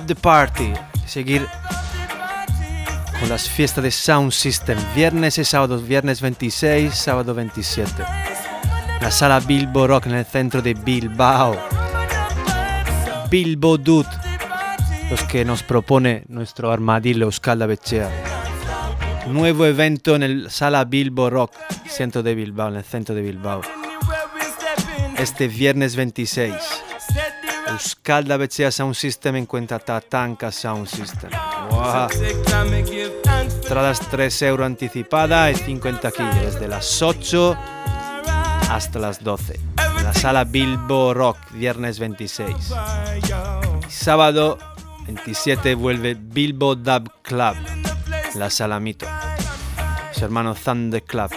[0.00, 0.72] The party.
[1.04, 1.46] Seguir
[3.20, 4.78] con las fiestas de Sound System.
[4.94, 5.78] Viernes y sábado.
[5.78, 8.02] Viernes 26, sábado 27.
[9.02, 11.56] La sala Bilbo Rock en el centro de Bilbao.
[13.30, 14.08] Bilbo Dude.
[15.10, 18.08] Los que nos propone nuestro armadillo Euskal Bechea.
[19.26, 21.52] Nuevo evento en el sala Bilbo Rock,
[21.86, 23.60] centro de Bilbao, en el centro de Bilbao.
[25.18, 26.54] Este viernes 26.
[27.72, 31.30] Euskal Bechea Sound System encuentra Tatanka Sound System.
[31.70, 32.08] Wow.
[33.40, 37.56] Entradas 3 euros anticipada y 50 aquí, desde las 8
[38.68, 39.58] hasta las 12.
[39.98, 42.74] En la sala Bilbo Rock, viernes 26.
[43.88, 44.58] Y sábado
[45.06, 47.56] 27 vuelve Bilbo Dub Club,
[48.34, 49.06] en la sala Mito.
[50.12, 51.30] Su hermano Thunder Club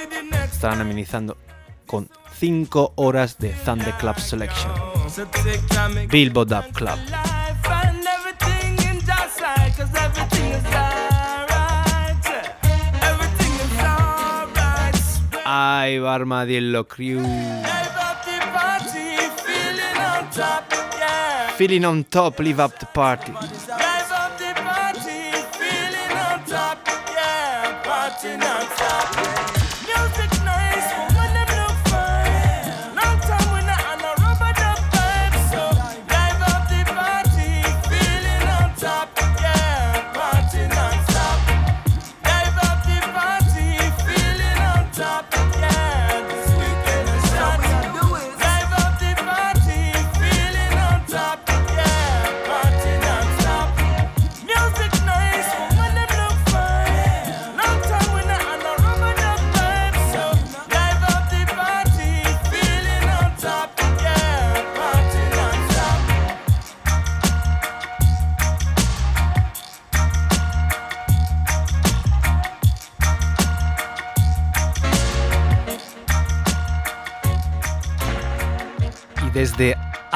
[0.44, 1.38] estarán amenizando
[1.86, 4.72] con 5 horas de Thunderclap Selection.
[6.12, 7.00] Billboard Up Club.
[15.46, 17.24] Ay, Barmadiello Crew.
[21.58, 23.32] Feeling on top, live up the party.
[29.88, 30.65] Music night.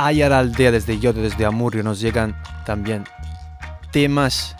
[0.01, 3.03] Ayar Aldea, desde Yodo, desde Amurrio, nos llegan también
[3.91, 4.55] temas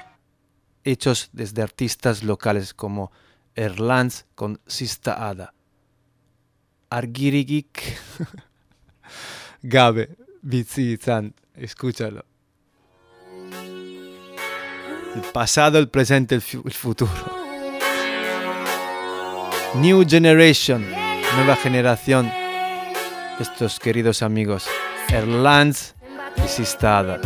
[0.84, 3.14] hechos desde artistas locales como
[3.56, 5.54] Erlands con Sista Ada,
[6.90, 7.82] Argirigik,
[9.62, 12.26] Gabe, Bitzizan, escúchalo.
[15.16, 17.12] El pasado, el presente, el, el futuro.
[19.76, 20.86] New Generation,
[21.38, 22.30] nueva generación.
[23.40, 24.68] Estos queridos amigos,
[25.14, 25.94] Erlantz
[26.38, 27.20] biziztada.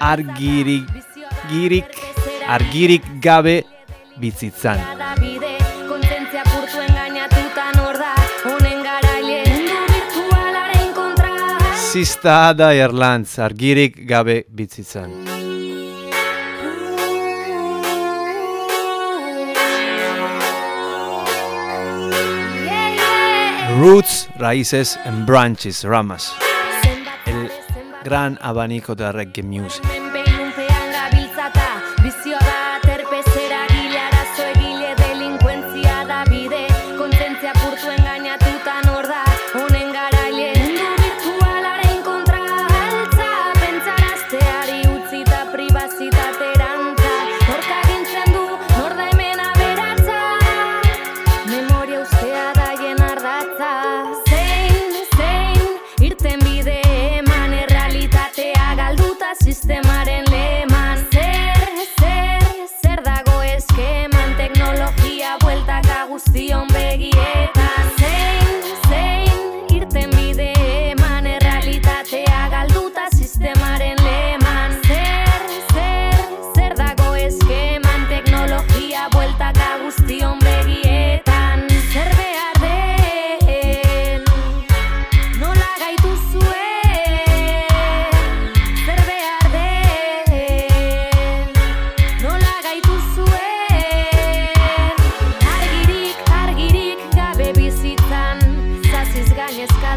[0.00, 0.88] Argirik,
[1.50, 1.98] girik,
[2.48, 3.62] argirik gabe
[4.16, 4.78] bizitzan.
[11.92, 15.33] Zista da Erlantz, argirik gabe bizitzan.
[23.76, 26.32] Roots, raíces and branches, ramas.
[27.26, 27.50] El
[28.04, 29.93] gran abanico de reggae music.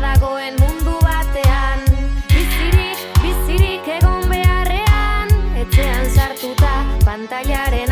[0.01, 1.81] Dagoen mundu batean.
[2.29, 5.31] Bizirik, bizirik egon beharrean
[5.63, 6.73] Etxean sartuta
[7.05, 7.86] pantailaren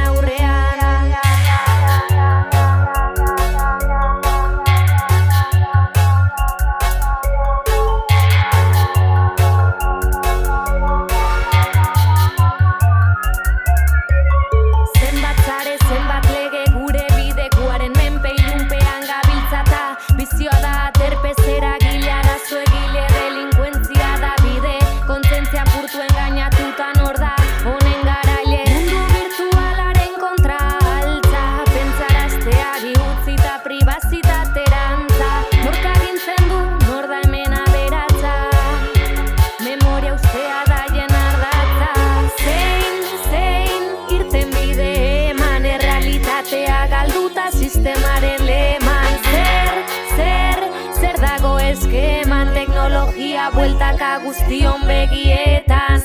[54.35, 54.81] guztion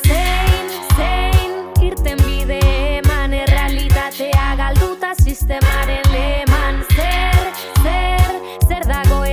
[0.06, 0.66] Zein,
[0.96, 1.50] zein,
[8.86, 9.24] dago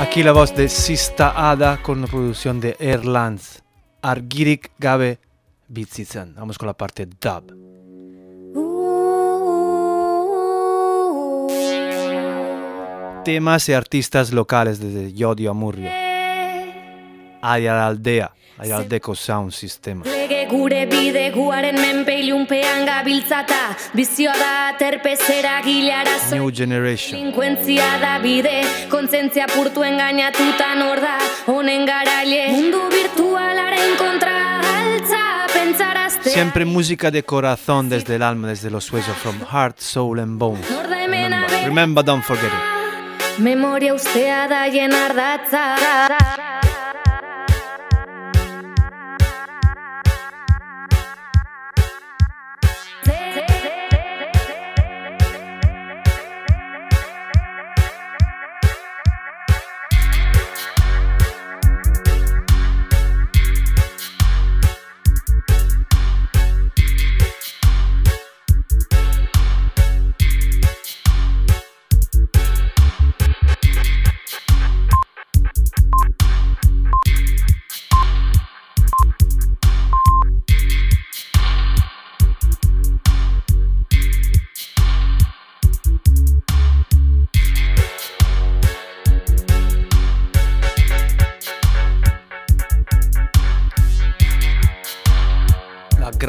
[0.00, 3.62] Aquí la voz de Sista Ada con una producción de Erlanz.
[4.02, 5.18] Argirik gabe
[5.72, 6.34] bizitzan.
[6.34, 7.62] Vamos con la parte dub.
[13.24, 15.90] Temas y artistas locales desde Yodio a Murrio.
[17.40, 20.02] Aldea, Ayaldeco Sound System.
[20.04, 27.18] Lege gure bide guaren menpe ilunpean gabiltzata Bizioa da terpezera gile arazo New Generation.
[27.18, 34.41] Delinkuentzia da bide Kontzentzia purtu engainatuta nor da honen garaile Mundu virtualaren kontra
[36.24, 40.60] Siempre música de corazón desde el alma, desde los huesos, from heart, soul and bone.
[40.88, 43.38] Remember, remember don't forget it.
[43.38, 43.94] Memoria
[44.48, 44.68] da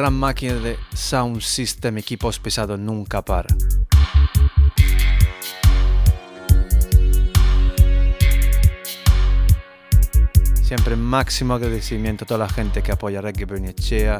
[0.04, 3.48] gran máquina de Sound System, equipos pesados, nunca para.
[10.62, 14.18] Siempre máximo agradecimiento a toda la gente que apoya Reggae Bernichea,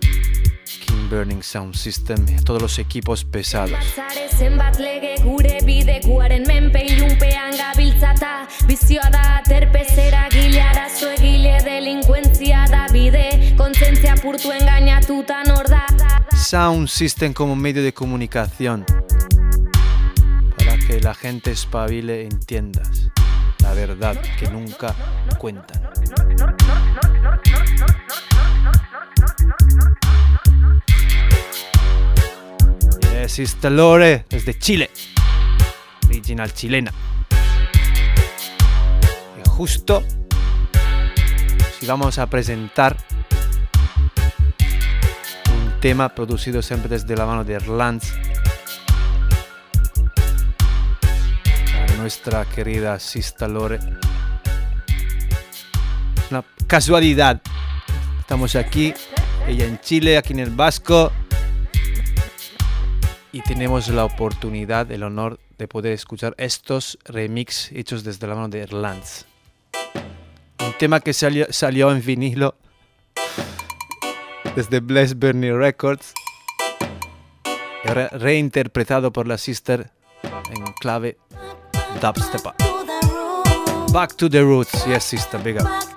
[0.00, 3.78] King Burning Sound System y a todos los equipos pesados.
[13.80, 15.86] Kontzentzia apurtu engainatuta nor da
[16.36, 18.84] Sound System como medio de comunicación.
[20.58, 23.08] Para que la gente espabile e entiendas
[23.62, 24.94] la verdad que nunca
[25.38, 25.80] cuentan.
[33.14, 34.90] Yes, Lore, desde Chile.
[36.06, 36.92] Original chilena.
[39.38, 40.02] Y justo
[41.78, 42.94] si vamos a presentar
[45.80, 48.12] tema producido siempre desde la mano de Erlands
[51.72, 53.80] a nuestra querida Sista Lore.
[56.30, 57.40] Una casualidad.
[58.18, 58.92] Estamos aquí,
[59.48, 61.12] ella en Chile, aquí en el Vasco.
[63.32, 68.48] Y tenemos la oportunidad, el honor de poder escuchar estos remix hechos desde la mano
[68.48, 69.24] de Erlands.
[70.58, 72.54] Un tema que salió, salió en vinilo
[74.54, 76.12] desde Bless Bernie Records,
[77.84, 79.90] re- reinterpretado por la sister
[80.22, 81.16] en clave
[82.00, 82.42] dubstep.
[83.92, 85.89] Back to the roots, yes sister, big up.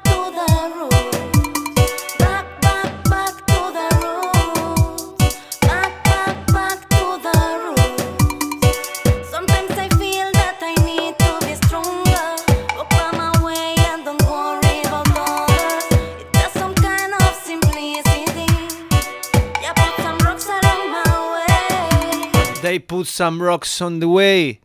[22.74, 24.60] They put some rocks on the way.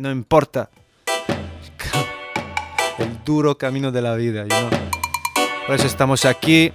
[0.00, 0.68] No importa.
[2.98, 4.68] El duro camino de la vida, you know.
[5.64, 6.72] Por eso estamos aquí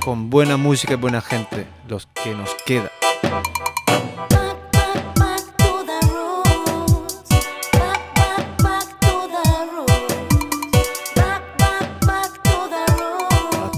[0.00, 2.90] con buena música y buena gente, los que nos queda.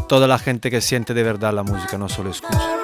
[0.06, 2.78] Toda la gente que siente de verdad la música, no solo escucha.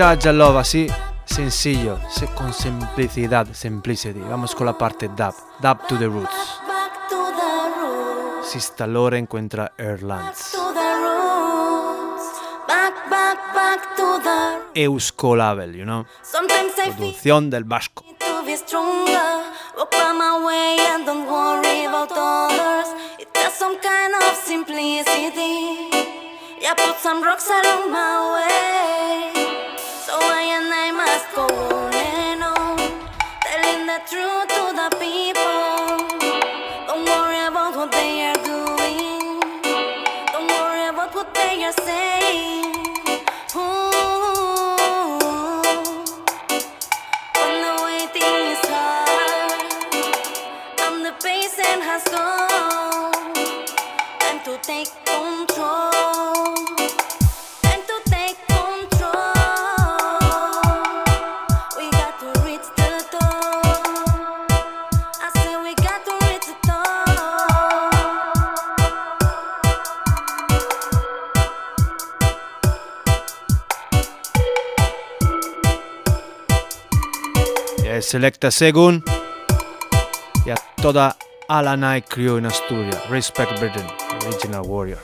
[0.00, 0.86] Jaja Love, así
[1.26, 4.18] sencillo, se- con simplicidad, simplicity.
[4.20, 6.30] Vamos con la parte dub, dub to the roots.
[8.42, 10.56] Sista Lore encuentra Erlands.
[14.74, 16.06] Euskolabel, you know.
[16.96, 18.02] Producción del Vasco.
[26.62, 29.59] Yeah, put some rocks along my way.
[30.42, 32.78] and I must go on and on,
[33.44, 35.98] telling the truth to the people.
[36.86, 39.40] Don't worry about what they are doing,
[40.32, 42.74] don't worry about what they are saying.
[43.56, 43.60] Ooh,
[47.36, 49.64] when the waiting is hard,
[50.80, 52.40] I'm the patient has gone.
[54.62, 55.09] Take.
[78.10, 79.04] Selecta Segun
[80.44, 81.16] y a toda
[81.48, 83.08] Ala Night Crew en Asturias.
[83.08, 83.86] Respect Britain,
[84.26, 84.98] Original Warrior.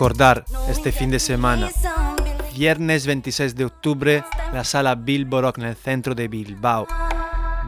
[0.00, 1.68] Recordar este fin de semana.
[2.54, 6.86] Viernes 26 de octubre, la sala Bilbo Rock en el centro de Bilbao.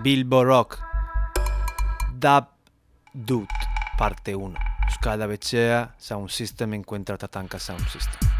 [0.02, 0.78] Bilbo Rock.
[2.14, 2.46] Dub
[3.12, 3.50] Dut,
[3.98, 4.58] parte 1.
[4.88, 8.30] Euskal Bechea, Sound System encuentra Tatanka Sound System.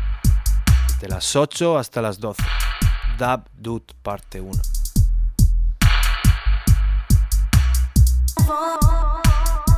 [0.99, 2.43] De las 8 hasta las 12.
[3.19, 4.59] Dub Dut, parte 1.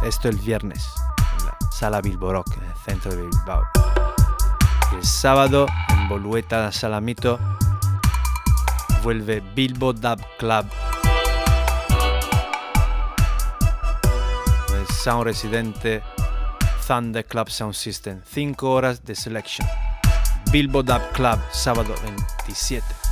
[0.04, 0.84] Esto el viernes,
[1.40, 3.64] en la sala Bilbo Rock, en el centro de Bilbao.
[4.94, 7.38] El sábado, en Bolueta Salamito,
[9.02, 10.66] vuelve Bilbo Dub Club.
[14.72, 16.02] El sound residente
[16.86, 18.22] Thunder Club Sound System.
[18.24, 19.66] 5 horas de selection.
[20.52, 21.94] Bilbo Dub Club, sábado
[22.46, 23.03] 27.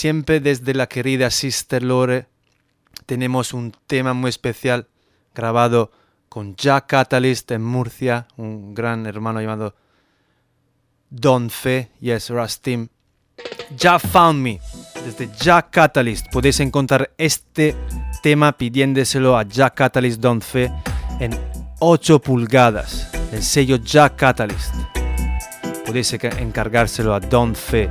[0.00, 2.26] Siempre desde la querida Sister Lore
[3.04, 4.88] tenemos un tema muy especial
[5.34, 5.92] grabado
[6.30, 9.74] con Jack Catalyst en Murcia, un gran hermano llamado
[11.10, 12.88] Don Fe, yes, Rastim.
[13.76, 14.58] Jack Found Me,
[15.04, 17.76] desde Jack Catalyst podéis encontrar este
[18.22, 20.72] tema pidiéndoselo a Jack Catalyst Don Fe
[21.18, 21.38] en
[21.80, 24.74] 8 pulgadas, el sello Jack Catalyst.
[25.84, 27.86] Podéis enca- encargárselo a Don Fe.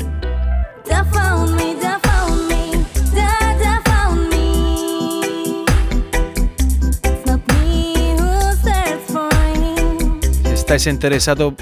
[10.70, 11.56] Estáis interesados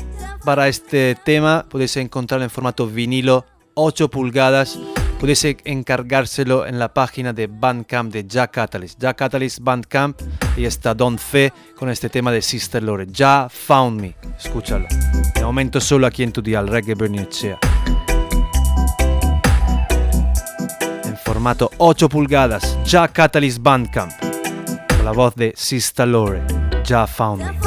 [0.44, 4.78] para este tema, podéis encontrarlo en formato vinilo 8 pulgadas.
[5.18, 9.00] Podéis e- encargárselo en la página de Bandcamp de Jack Catalyst.
[9.00, 10.20] Jack Catalyst Bandcamp
[10.58, 13.08] y está Don Fe con este tema de Sister Lore.
[13.10, 14.14] Ya Found Me.
[14.38, 14.88] Escúchalo.
[15.34, 17.60] De momento solo aquí en tu dial Reggae Bernicea.
[21.06, 22.78] En formato 8 pulgadas.
[22.84, 24.12] Jack Catalyst Bandcamp.
[24.98, 26.42] Con la voz de Sister Lore.
[26.84, 27.08] Ya.
[27.08, 27.67] Found me,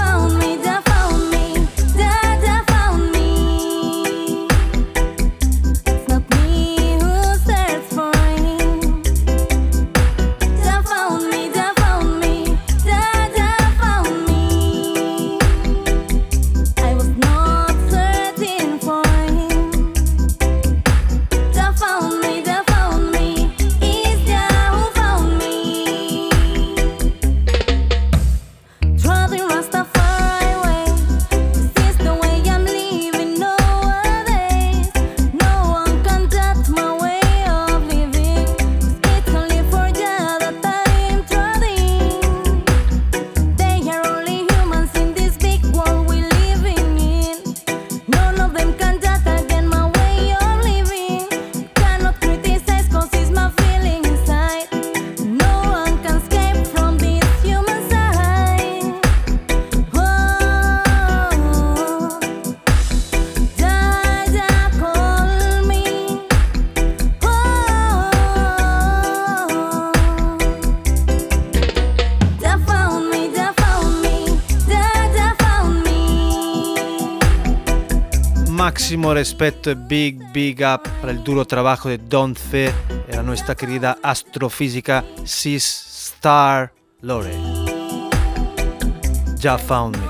[79.21, 82.73] respeto y big, big up para el duro trabajo de Don Fe eh,
[83.13, 86.73] y nuestra querida astrofísica Sis Star
[87.03, 87.35] Lore.
[89.37, 90.07] Ya found me.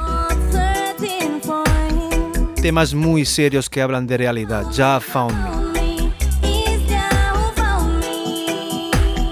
[2.62, 4.70] Temas muy serios que hablan de realidad.
[4.70, 6.12] Ya found me.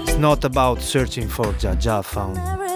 [0.03, 2.68] It's not about searching for, ya, ya found me.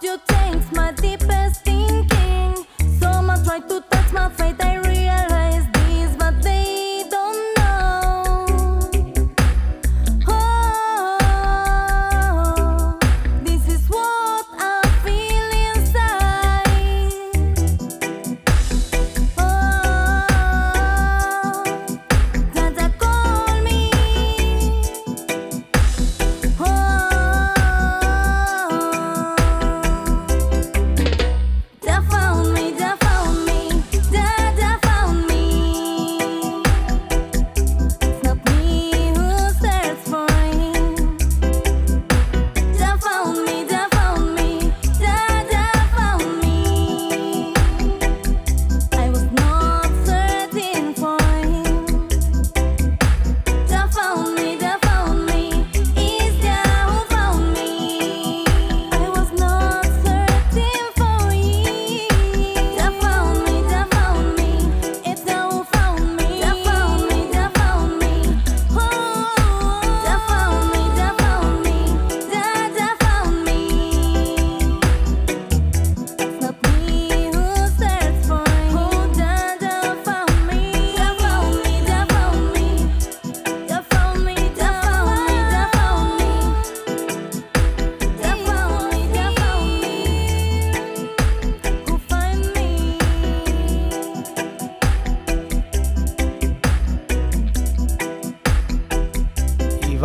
[0.00, 0.31] you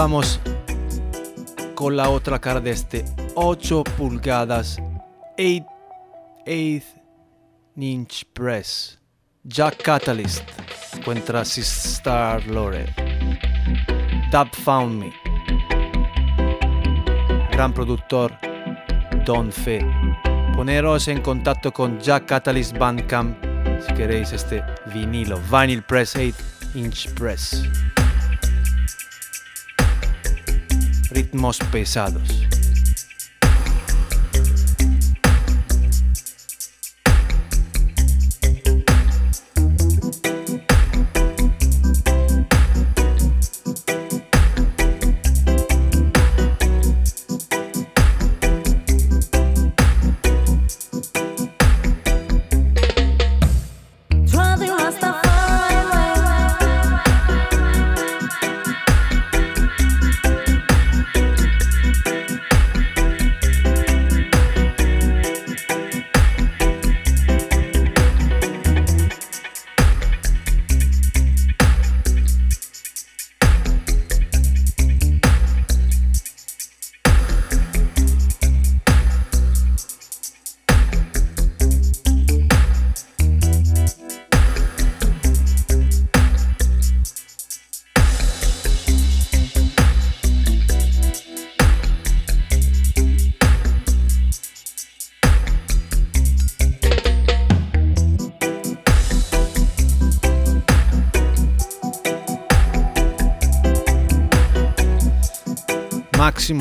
[0.08, 0.40] vamos
[1.76, 3.04] con la otra cara de este
[3.36, 4.78] 8 pulgadas
[5.38, 5.66] 8
[7.76, 8.98] inch press.
[9.44, 10.44] Jack Catalyst.
[11.04, 12.86] Contra Star Lore.
[14.32, 15.12] Dub Found Me.
[17.52, 18.32] Gran productor
[19.26, 19.86] Don Fe.
[20.56, 23.36] Poneros en contacto con Jack Catalyst Bandcamp
[23.86, 24.64] si queréis este
[24.94, 25.38] vinilo.
[25.52, 26.34] Vinyl Press 8
[26.76, 27.62] inch press.
[31.12, 32.57] ritmos pesados.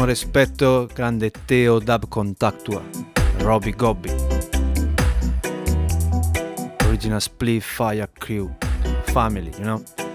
[0.07, 2.81] rispetto, grande Teo Dub Contactua,
[3.39, 4.11] Robby Gobby.
[6.87, 8.55] Original Split Fire Crew,
[9.07, 10.06] Family, you know?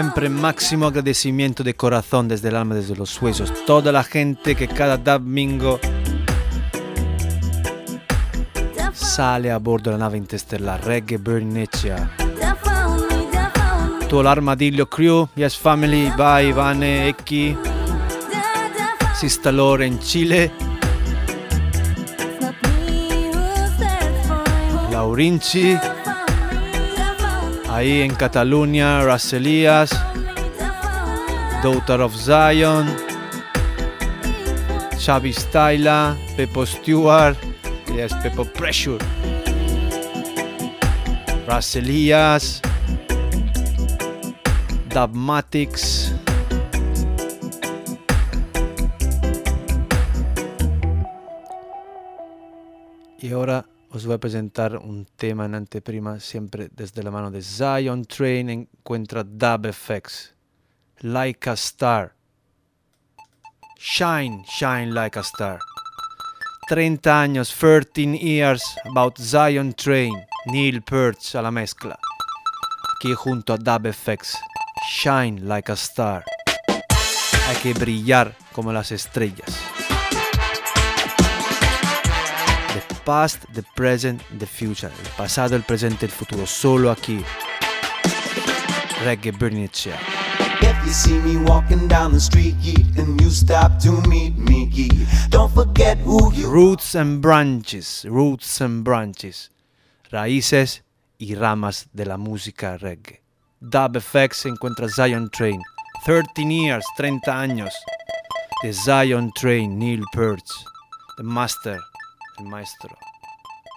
[0.00, 3.52] Siempre máximo agradecimiento de corazón desde el alma, desde los huesos.
[3.66, 5.78] Toda la gente que cada domingo
[8.94, 12.12] sale a bordo della nave interstellare Reggae Bernicea.
[14.00, 17.54] Tutto l'armadillo crew, Yes Family, Vai, Ivane, Ecchi,
[19.14, 20.50] Sista Lore in Cile,
[24.88, 25.78] Laurinci,
[27.70, 29.90] ahí en Cataluña, Raselias,
[31.62, 32.86] Daughter of Zion,
[34.98, 37.36] Xavi Styla, Pepo Stewart,
[37.94, 38.98] yes, Pepo Pressure,
[41.46, 42.60] Raselias,
[44.92, 46.12] Dubmatics,
[53.22, 57.42] y ahora os voy a presentar un tema en anteprima, siempre desde la mano de
[57.42, 60.34] Zion Train encuentra Dub FX.
[61.00, 62.14] Like a Star.
[63.76, 65.58] Shine, shine like a star.
[66.68, 70.12] 30 años, 13 years, about Zion Train.
[70.46, 71.98] Neil Peart a la mezcla.
[72.94, 74.36] Aquí junto a Dub FX.
[74.86, 76.24] Shine like a star.
[77.48, 79.79] Hay que brillar como las estrellas.
[83.04, 84.90] Past, the present, the future.
[85.04, 86.46] El pasado, el presente, el futuro.
[86.46, 87.24] Solo aquí.
[89.04, 89.98] Reggae Bernicea.
[90.62, 94.68] If you see me walking down the street, yeet, and you stop to meet me,
[94.70, 99.50] yeet, don't forget who you Roots and branches, roots and branches.
[100.10, 100.82] Raíces
[101.18, 103.20] y ramas de la música reggae.
[103.60, 105.60] Dub FX encuentra Zion Train.
[106.04, 107.72] 13 years, 30 años.
[108.62, 110.44] The Zion Train, Neil Peart.
[111.18, 111.78] The master,
[112.44, 112.90] maestro.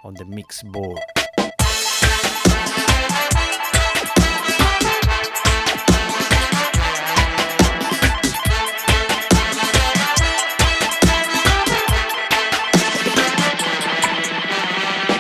[0.06, 1.00] On the mix board.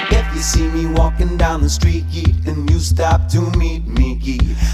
[0.10, 2.03] If you see me walking down the street,
[2.45, 4.20] and you stop to meet me,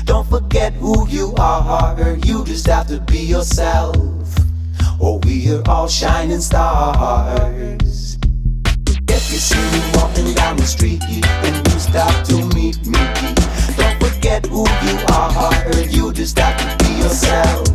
[0.06, 2.18] don't forget who you are.
[2.26, 3.96] You just have to be yourself.
[5.02, 8.18] Oh, or we're all shining stars.
[9.32, 13.00] You see me walking down the street, and you stop to meet me,
[13.78, 15.86] don't forget who you are.
[15.88, 17.68] You just have to be yourself.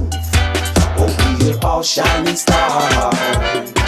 [0.99, 3.84] Oh, or we're all shining stars.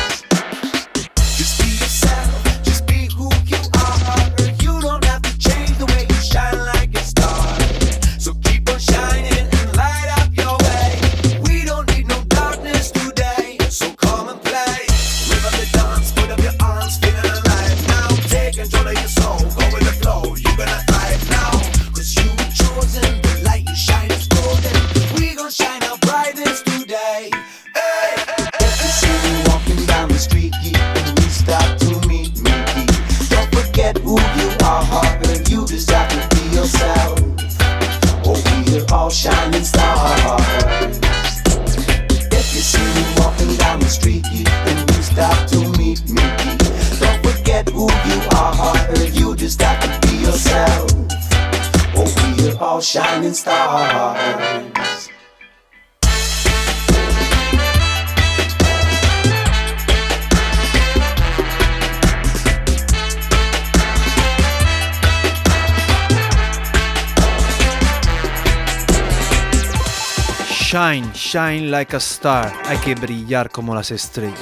[71.37, 72.51] Shine, like a star.
[72.65, 74.41] Hay que brillar como las estrellas.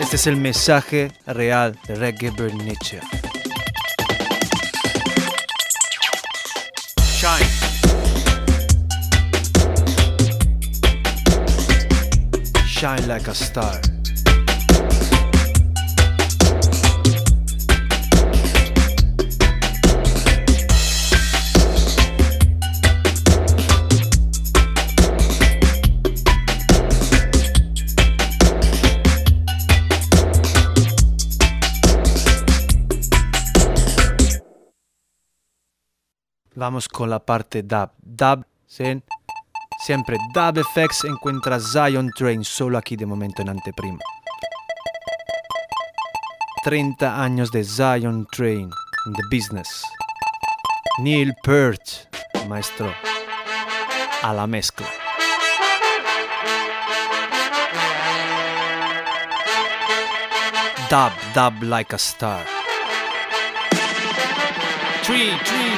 [0.00, 3.02] Este es el mensaje real de Reggae Bernicea.
[7.18, 7.46] Shine.
[12.66, 13.97] Shine like a star.
[36.58, 37.90] Vamos con la parte dub.
[38.02, 39.00] Dub, ¿sí?
[39.78, 44.00] siempre Dub FX encuentra Zion Train solo aquí de momento en anteprima.
[46.64, 48.68] 30 años de Zion Train
[49.06, 49.84] in the business.
[50.98, 52.08] Neil Peart,
[52.48, 52.92] maestro,
[54.22, 54.88] a la mezcla.
[60.90, 62.44] Dub, dub like a star.
[65.04, 65.77] Three, three,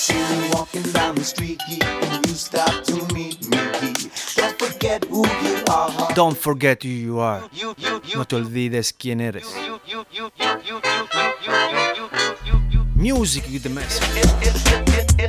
[0.00, 3.92] You see walking down the street, and you stop to meet me.
[4.34, 6.14] Don't forget who you are.
[6.14, 7.42] Don't forget who you are.
[8.14, 9.44] No te olvides quién eres.
[12.96, 15.20] Music with the message.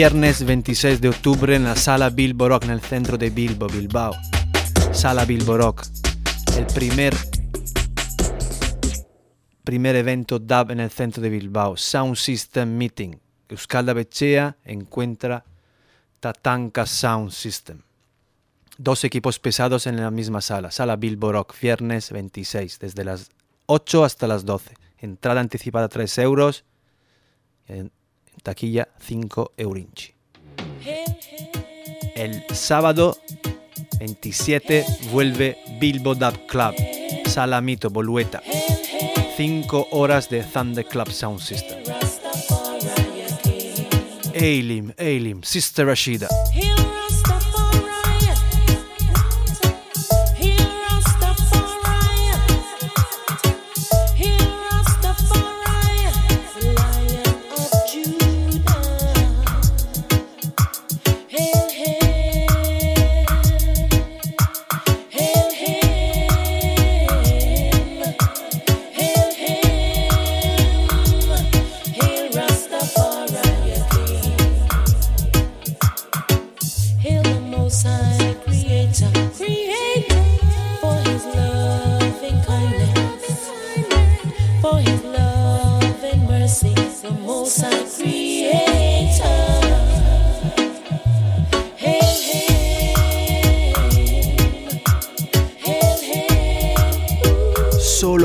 [0.00, 4.16] Viernes 26 de octubre en la sala Bilbo Rock en el centro de Bilbao.
[4.92, 5.84] Sala Bilbo Rock.
[6.56, 7.14] El primer
[9.62, 11.76] primer evento DAB en el centro de Bilbao.
[11.76, 13.20] Sound System Meeting.
[13.50, 15.44] Euskalda Bechea encuentra
[16.18, 17.82] Tatanka Sound System.
[18.78, 20.70] Dos equipos pesados en la misma sala.
[20.70, 23.28] Sala Bilbo Rock, viernes 26, desde las
[23.66, 24.72] 8 hasta las 12.
[24.96, 26.64] Entrada anticipada 3 euros.
[27.68, 27.92] En
[28.42, 30.14] taquilla 5 eurinchi.
[32.14, 33.16] El sábado
[33.98, 36.74] 27 vuelve Bilbo Dub Club,
[37.26, 38.42] Sala Mito Bolueta.
[39.36, 41.78] 5 horas de Thunder Club Sound System.
[44.34, 46.28] Eilim, Eilim, Sister Rashida.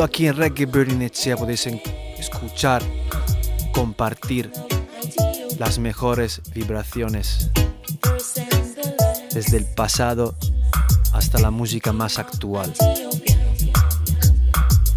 [0.05, 1.67] Aquí en Reggae Bird in Echea podéis
[2.19, 2.83] escuchar,
[3.73, 4.51] compartir
[5.57, 7.49] las mejores vibraciones
[9.33, 10.35] desde el pasado
[11.11, 12.71] hasta la música más actual.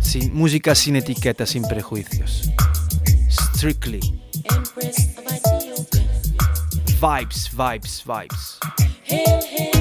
[0.01, 2.51] Sin, música sin etiquetas, sin prejuicios.
[3.31, 4.01] Strictly.
[7.01, 9.78] Vibes, vibes, vibes.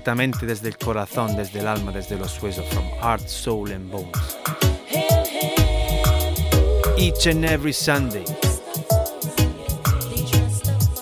[0.00, 2.64] Directamente desde el corazón, desde el alma, desde los huesos.
[2.70, 4.38] From heart, soul and bones.
[6.96, 8.24] Each and every Sunday.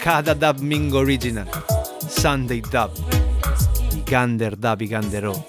[0.02, 1.46] Cada dub mingo original.
[2.08, 2.90] Sunday dub.
[4.04, 5.44] Gander dub, Gandero.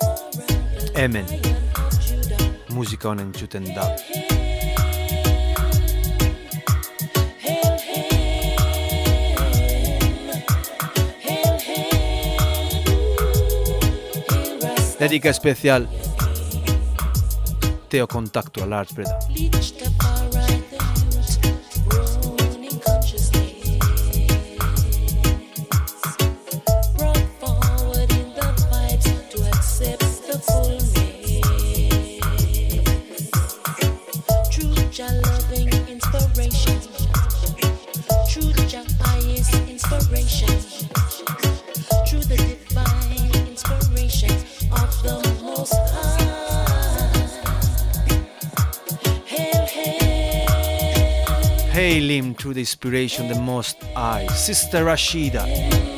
[0.94, 1.26] Emen.
[2.70, 3.34] Musica on and
[3.74, 4.09] dub.
[15.00, 15.88] Dedica especial.
[17.88, 19.18] Teo contacto a Large Breda.
[52.40, 54.26] Through the inspiration the most high.
[54.28, 55.89] Sister Rashida.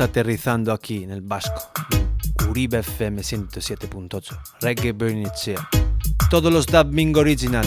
[0.00, 1.60] Aterrizando aquí en el Vasco.
[2.48, 4.40] Uribe FM 107.8.
[4.62, 5.28] Reggae Burning.
[6.30, 7.66] Todos los Dub Mingo Original.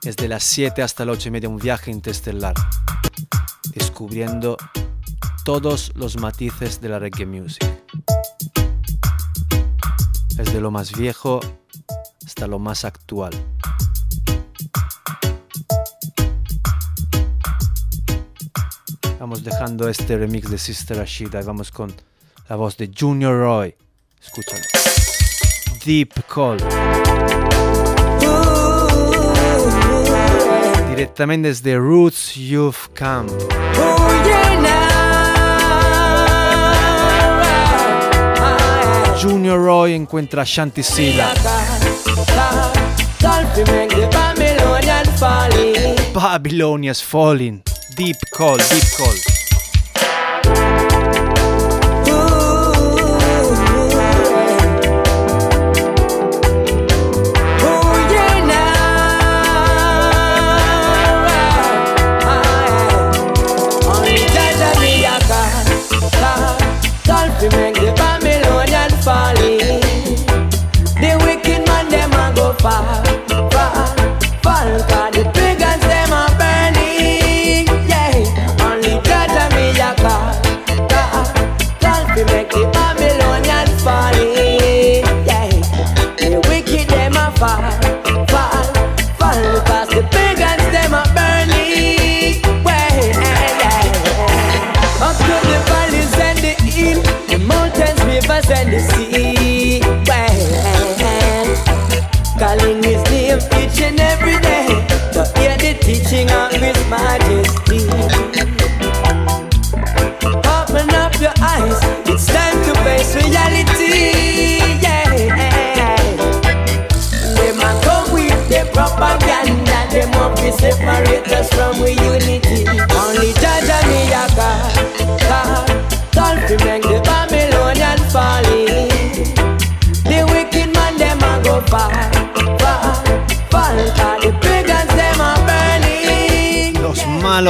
[0.00, 2.54] Desde las 7 hasta las 8 y media un viaje interestelar.
[3.74, 4.56] Descubriendo
[5.44, 7.62] todos los matices de la reggae music.
[10.36, 11.40] Desde lo más viejo
[12.24, 13.32] hasta lo más actual.
[19.20, 21.94] Vamos dejando este remix de Sister Rashida y vamos con
[22.48, 23.74] la voz de Junior Roy.
[24.18, 24.62] Escúchalo.
[25.84, 26.56] Deep Call.
[30.88, 33.30] Directamente desde Roots Youth Camp.
[39.20, 41.34] Junior Roy encuentra a Shanti Sila.
[46.14, 47.69] Babylonia's Falling.
[48.00, 49.49] Deep Call, Deep Call.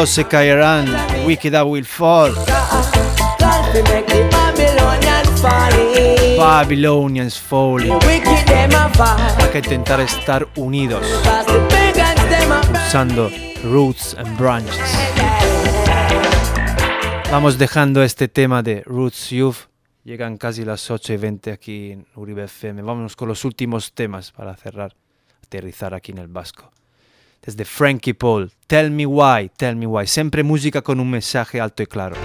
[0.01, 1.27] Los malos se caerán.
[1.27, 2.33] Wicked I will fall.
[6.39, 7.93] Babylonians falling.
[7.93, 11.07] Hay que intentar estar unidos.
[12.87, 13.31] Usando
[13.63, 14.79] roots and branches.
[17.31, 19.69] Vamos dejando este tema de Roots Youth.
[20.05, 22.81] Llegan casi las 8 y 20 aquí en Uribe FM.
[22.81, 24.97] Vámonos con los últimos temas para cerrar,
[25.45, 26.71] aterrizar aquí en el Vasco.
[27.43, 30.07] Desde Frankie Paul, Tell Me Why, Tell Me Why.
[30.07, 32.17] Siempre música con un mensaje alto y claro.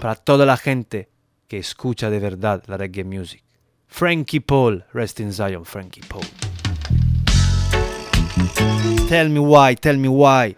[0.00, 1.08] Para toda la gente
[1.46, 3.42] que escucha de verdad la reggae music.
[3.86, 6.24] Frankie Paul, rest in Zion, Frankie Paul.
[9.08, 10.54] Tell me why, tell me why.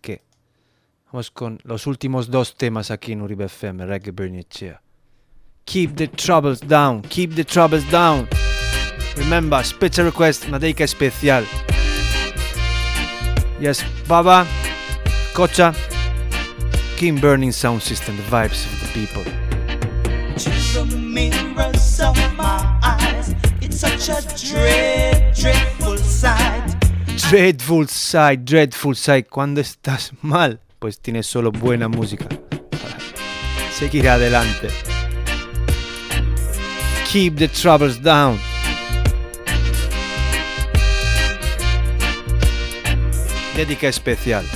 [0.00, 0.22] Qué.
[1.12, 4.82] Vamos con los últimos dos temas aquí en Uribe FM, Reggae Bernicea.
[5.64, 8.28] Keep the troubles down, keep the troubles down.
[9.16, 11.44] Remember, special request, una dedica especial.
[13.60, 14.46] Yes, Baba,
[15.34, 15.74] Kocha,
[16.96, 19.22] Keep burning sound system, the vibes of the people.
[20.36, 20.50] to
[20.84, 23.34] the mirrors of my eyes.
[23.60, 26.67] It's such a dread, dreadful sight.
[27.30, 29.28] Dreadful Sight, Dreadful Sight.
[29.28, 32.26] Cuando estás mal, pues tienes solo buena música.
[33.70, 34.68] Seguir adelante.
[37.12, 38.40] Keep the troubles down.
[43.54, 44.46] Dedica especial.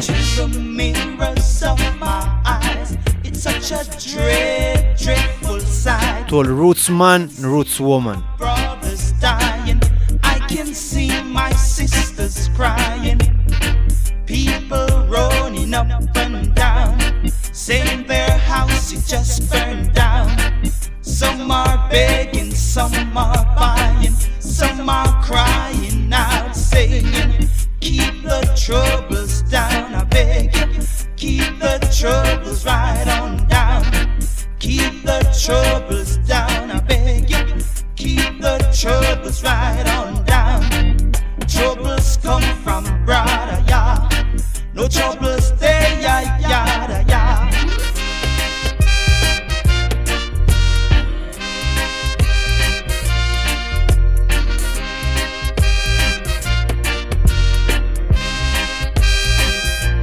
[0.00, 1.78] To the mirrors of
[10.52, 13.18] can see my sisters crying.
[14.26, 16.98] People running up and down.
[17.52, 20.28] Saying their house it just burned down.
[21.00, 27.48] Some are begging, some are buying, some are crying out, saying,
[27.80, 30.86] Keep the troubles down, I beg you.
[31.16, 33.84] Keep the troubles right on down.
[34.58, 37.64] Keep the troubles down, I beg you.
[37.96, 40.21] Keep the troubles right on
[44.92, 47.50] troubles there, yeah, yeah, yeah.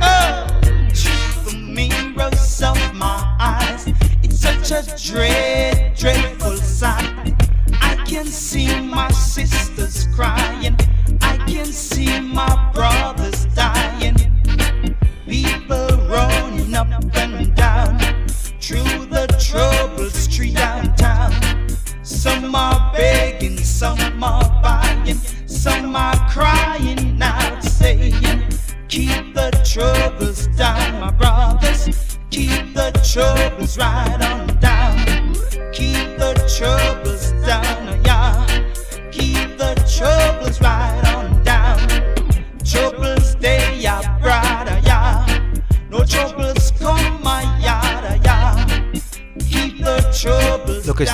[0.02, 0.48] Oh,
[1.45, 3.88] the mirrors of my eyes,
[4.24, 5.59] it's such a dread,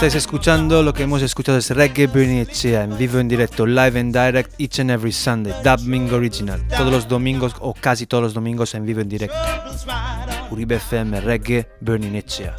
[0.07, 4.14] estáis escuchando, lo que hemos escuchado es Reggae Bernicea en vivo en directo, live and
[4.14, 8.76] direct, each and every Sunday, dubbing original, todos los domingos o casi todos los domingos
[8.76, 9.36] en vivo en directo.
[10.52, 12.56] Uribe FM, Reggae Bernicea.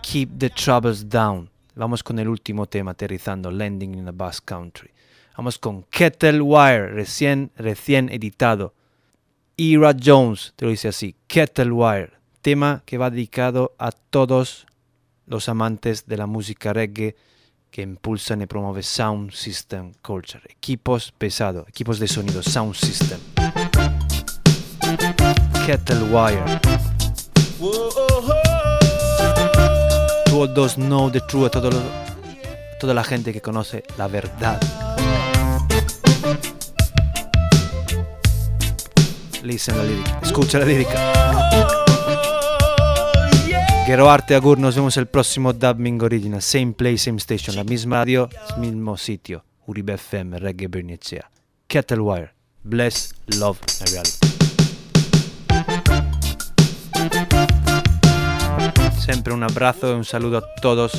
[0.00, 1.50] Keep the troubles down.
[1.74, 4.90] Vamos con el último tema, aterrizando, Landing in the Bass Country.
[5.36, 8.72] Vamos con Kettle Wire, recién, recién editado.
[9.58, 14.66] Ira Jones, te lo dice así, Kettle Wire, tema que va dedicado a todos
[15.30, 17.14] los amantes de la música reggae
[17.70, 20.42] que impulsan y promueven Sound System Culture.
[20.50, 23.20] Equipos pesados, equipos de sonido, Sound System.
[25.64, 26.60] Kettle Wire.
[30.26, 31.80] To all those know the truth, todo lo-
[32.80, 34.60] toda la gente que conoce la verdad.
[39.44, 41.39] Listen la lírica, escucha la lírica.
[43.86, 47.96] Quiero arte agur, nos vemos el próximo Dubbing Original, same place, same station, la misma
[47.96, 48.28] radio,
[48.58, 51.28] mismo sitio, Uribe FM, Reggae Bernicea.
[51.66, 52.32] Kettlewire,
[52.62, 54.18] bless, love and reality.
[58.98, 60.92] Siempre un abrazo y un saludo a todos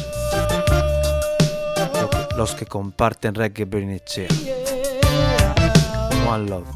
[2.35, 4.27] los que comparten Reggae Bernicea.
[6.27, 6.67] One love.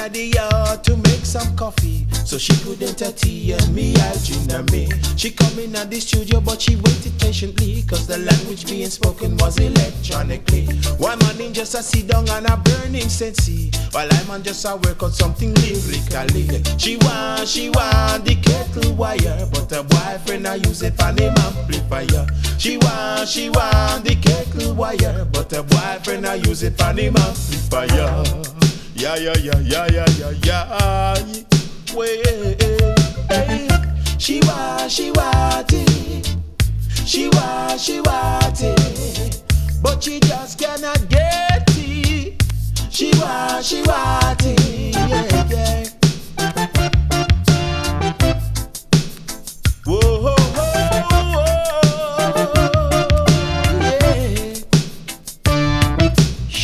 [0.00, 2.06] In at the yard to make some coffee.
[2.24, 4.88] So she could entertain me, I'll ginger me.
[5.18, 9.36] She come in at the studio but she waited patiently Cause the language being spoken
[9.36, 10.64] was electronically.
[10.96, 14.64] One man in just a sit down and a burning sensei While I'm on just
[14.64, 16.48] a work on something lyrically.
[16.78, 21.34] She want, she want the kettle wire But her boyfriend I use it for him
[21.36, 22.26] amplifier.
[22.58, 27.16] She want, she want the kettle wire But her boyfriend I use it for him
[27.18, 28.59] amplifier
[29.00, 31.14] yeah, yeah, yeah, yeah, yeah, yeah, yeah.
[31.94, 32.26] Wait,
[34.18, 36.36] she want, she want it.
[37.06, 39.42] She want, she want it.
[39.82, 42.42] But she just cannot get it.
[42.90, 44.94] She want, she want it.
[44.94, 45.99] yeah, yeah.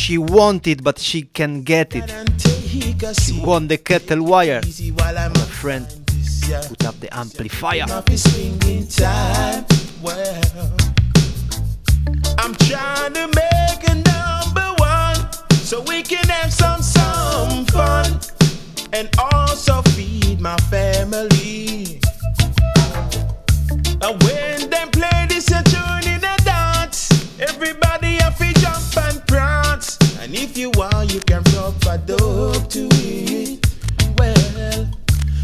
[0.07, 2.09] She want it, but she can get it.
[3.19, 4.61] She want the kettle wire.
[4.63, 5.85] My friend
[6.69, 7.83] put up the amplifier.
[12.39, 15.17] I'm trying to make a number one
[15.51, 18.17] so we can have some some fun
[18.93, 21.99] and also feed my family.
[24.01, 24.23] And
[30.39, 33.65] if you want, you can rock a dope to it.
[34.17, 34.87] Well,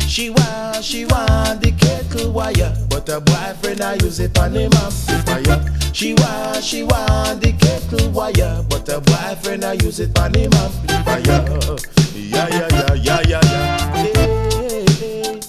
[0.08, 4.72] she want, she want the kettle wire, but her boyfriend I use it on him
[4.74, 5.66] amplifier.
[5.94, 10.54] She want, she want the kettle wire, but her boyfriend I use it on him
[10.54, 11.78] amplifier.
[12.16, 13.78] Yeah, yeah, yeah, yeah, yeah, yeah.
[13.96, 14.14] Hey,
[14.60, 15.40] hey, hey.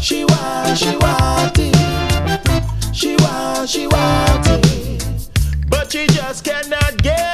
[0.00, 2.94] She want, she want it.
[2.94, 5.28] She want, she want it.
[5.68, 7.33] But she just cannot get.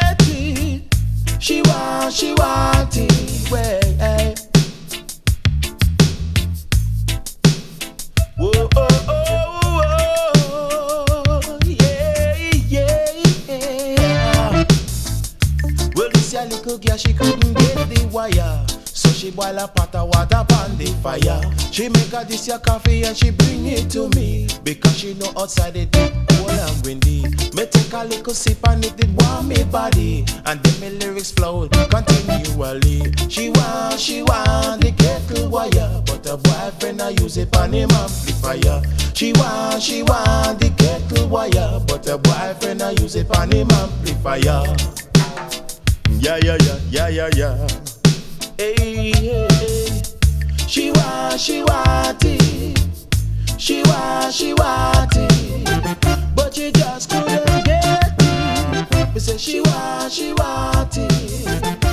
[1.41, 3.51] She want, she want it.
[3.51, 4.35] Well, hey.
[8.37, 12.37] Whoa, oh, oh, oh, oh, yeah,
[12.69, 14.65] yeah, yeah.
[15.97, 16.35] Well, this
[16.79, 18.70] girl, she couldn't get the wire.
[19.21, 21.43] She boil a pot of water upon the fire.
[21.71, 24.49] She make her this your coffee and she bring it to me.
[24.65, 27.25] Because she know outside it deep, cold and windy.
[27.53, 30.25] Me take a little sip and it did warm me body.
[30.47, 33.13] And then me lyrics flow continually.
[33.29, 36.01] She want, she want the kettle wire.
[36.07, 38.81] But her boyfriend I use it on him amplifier.
[39.13, 41.79] She want, she want the kettle wire.
[41.87, 44.65] But her boyfriend I use it on him amplifier.
[46.09, 48.00] Yeah, yeah, yeah, yeah, yeah, yeah.
[48.61, 50.03] Hey, hey, hey.
[50.69, 52.79] She want, she want it.
[53.57, 56.35] She want, she want it.
[56.37, 59.15] But she just couldn't get it.
[59.15, 61.90] Me say she want, she want it.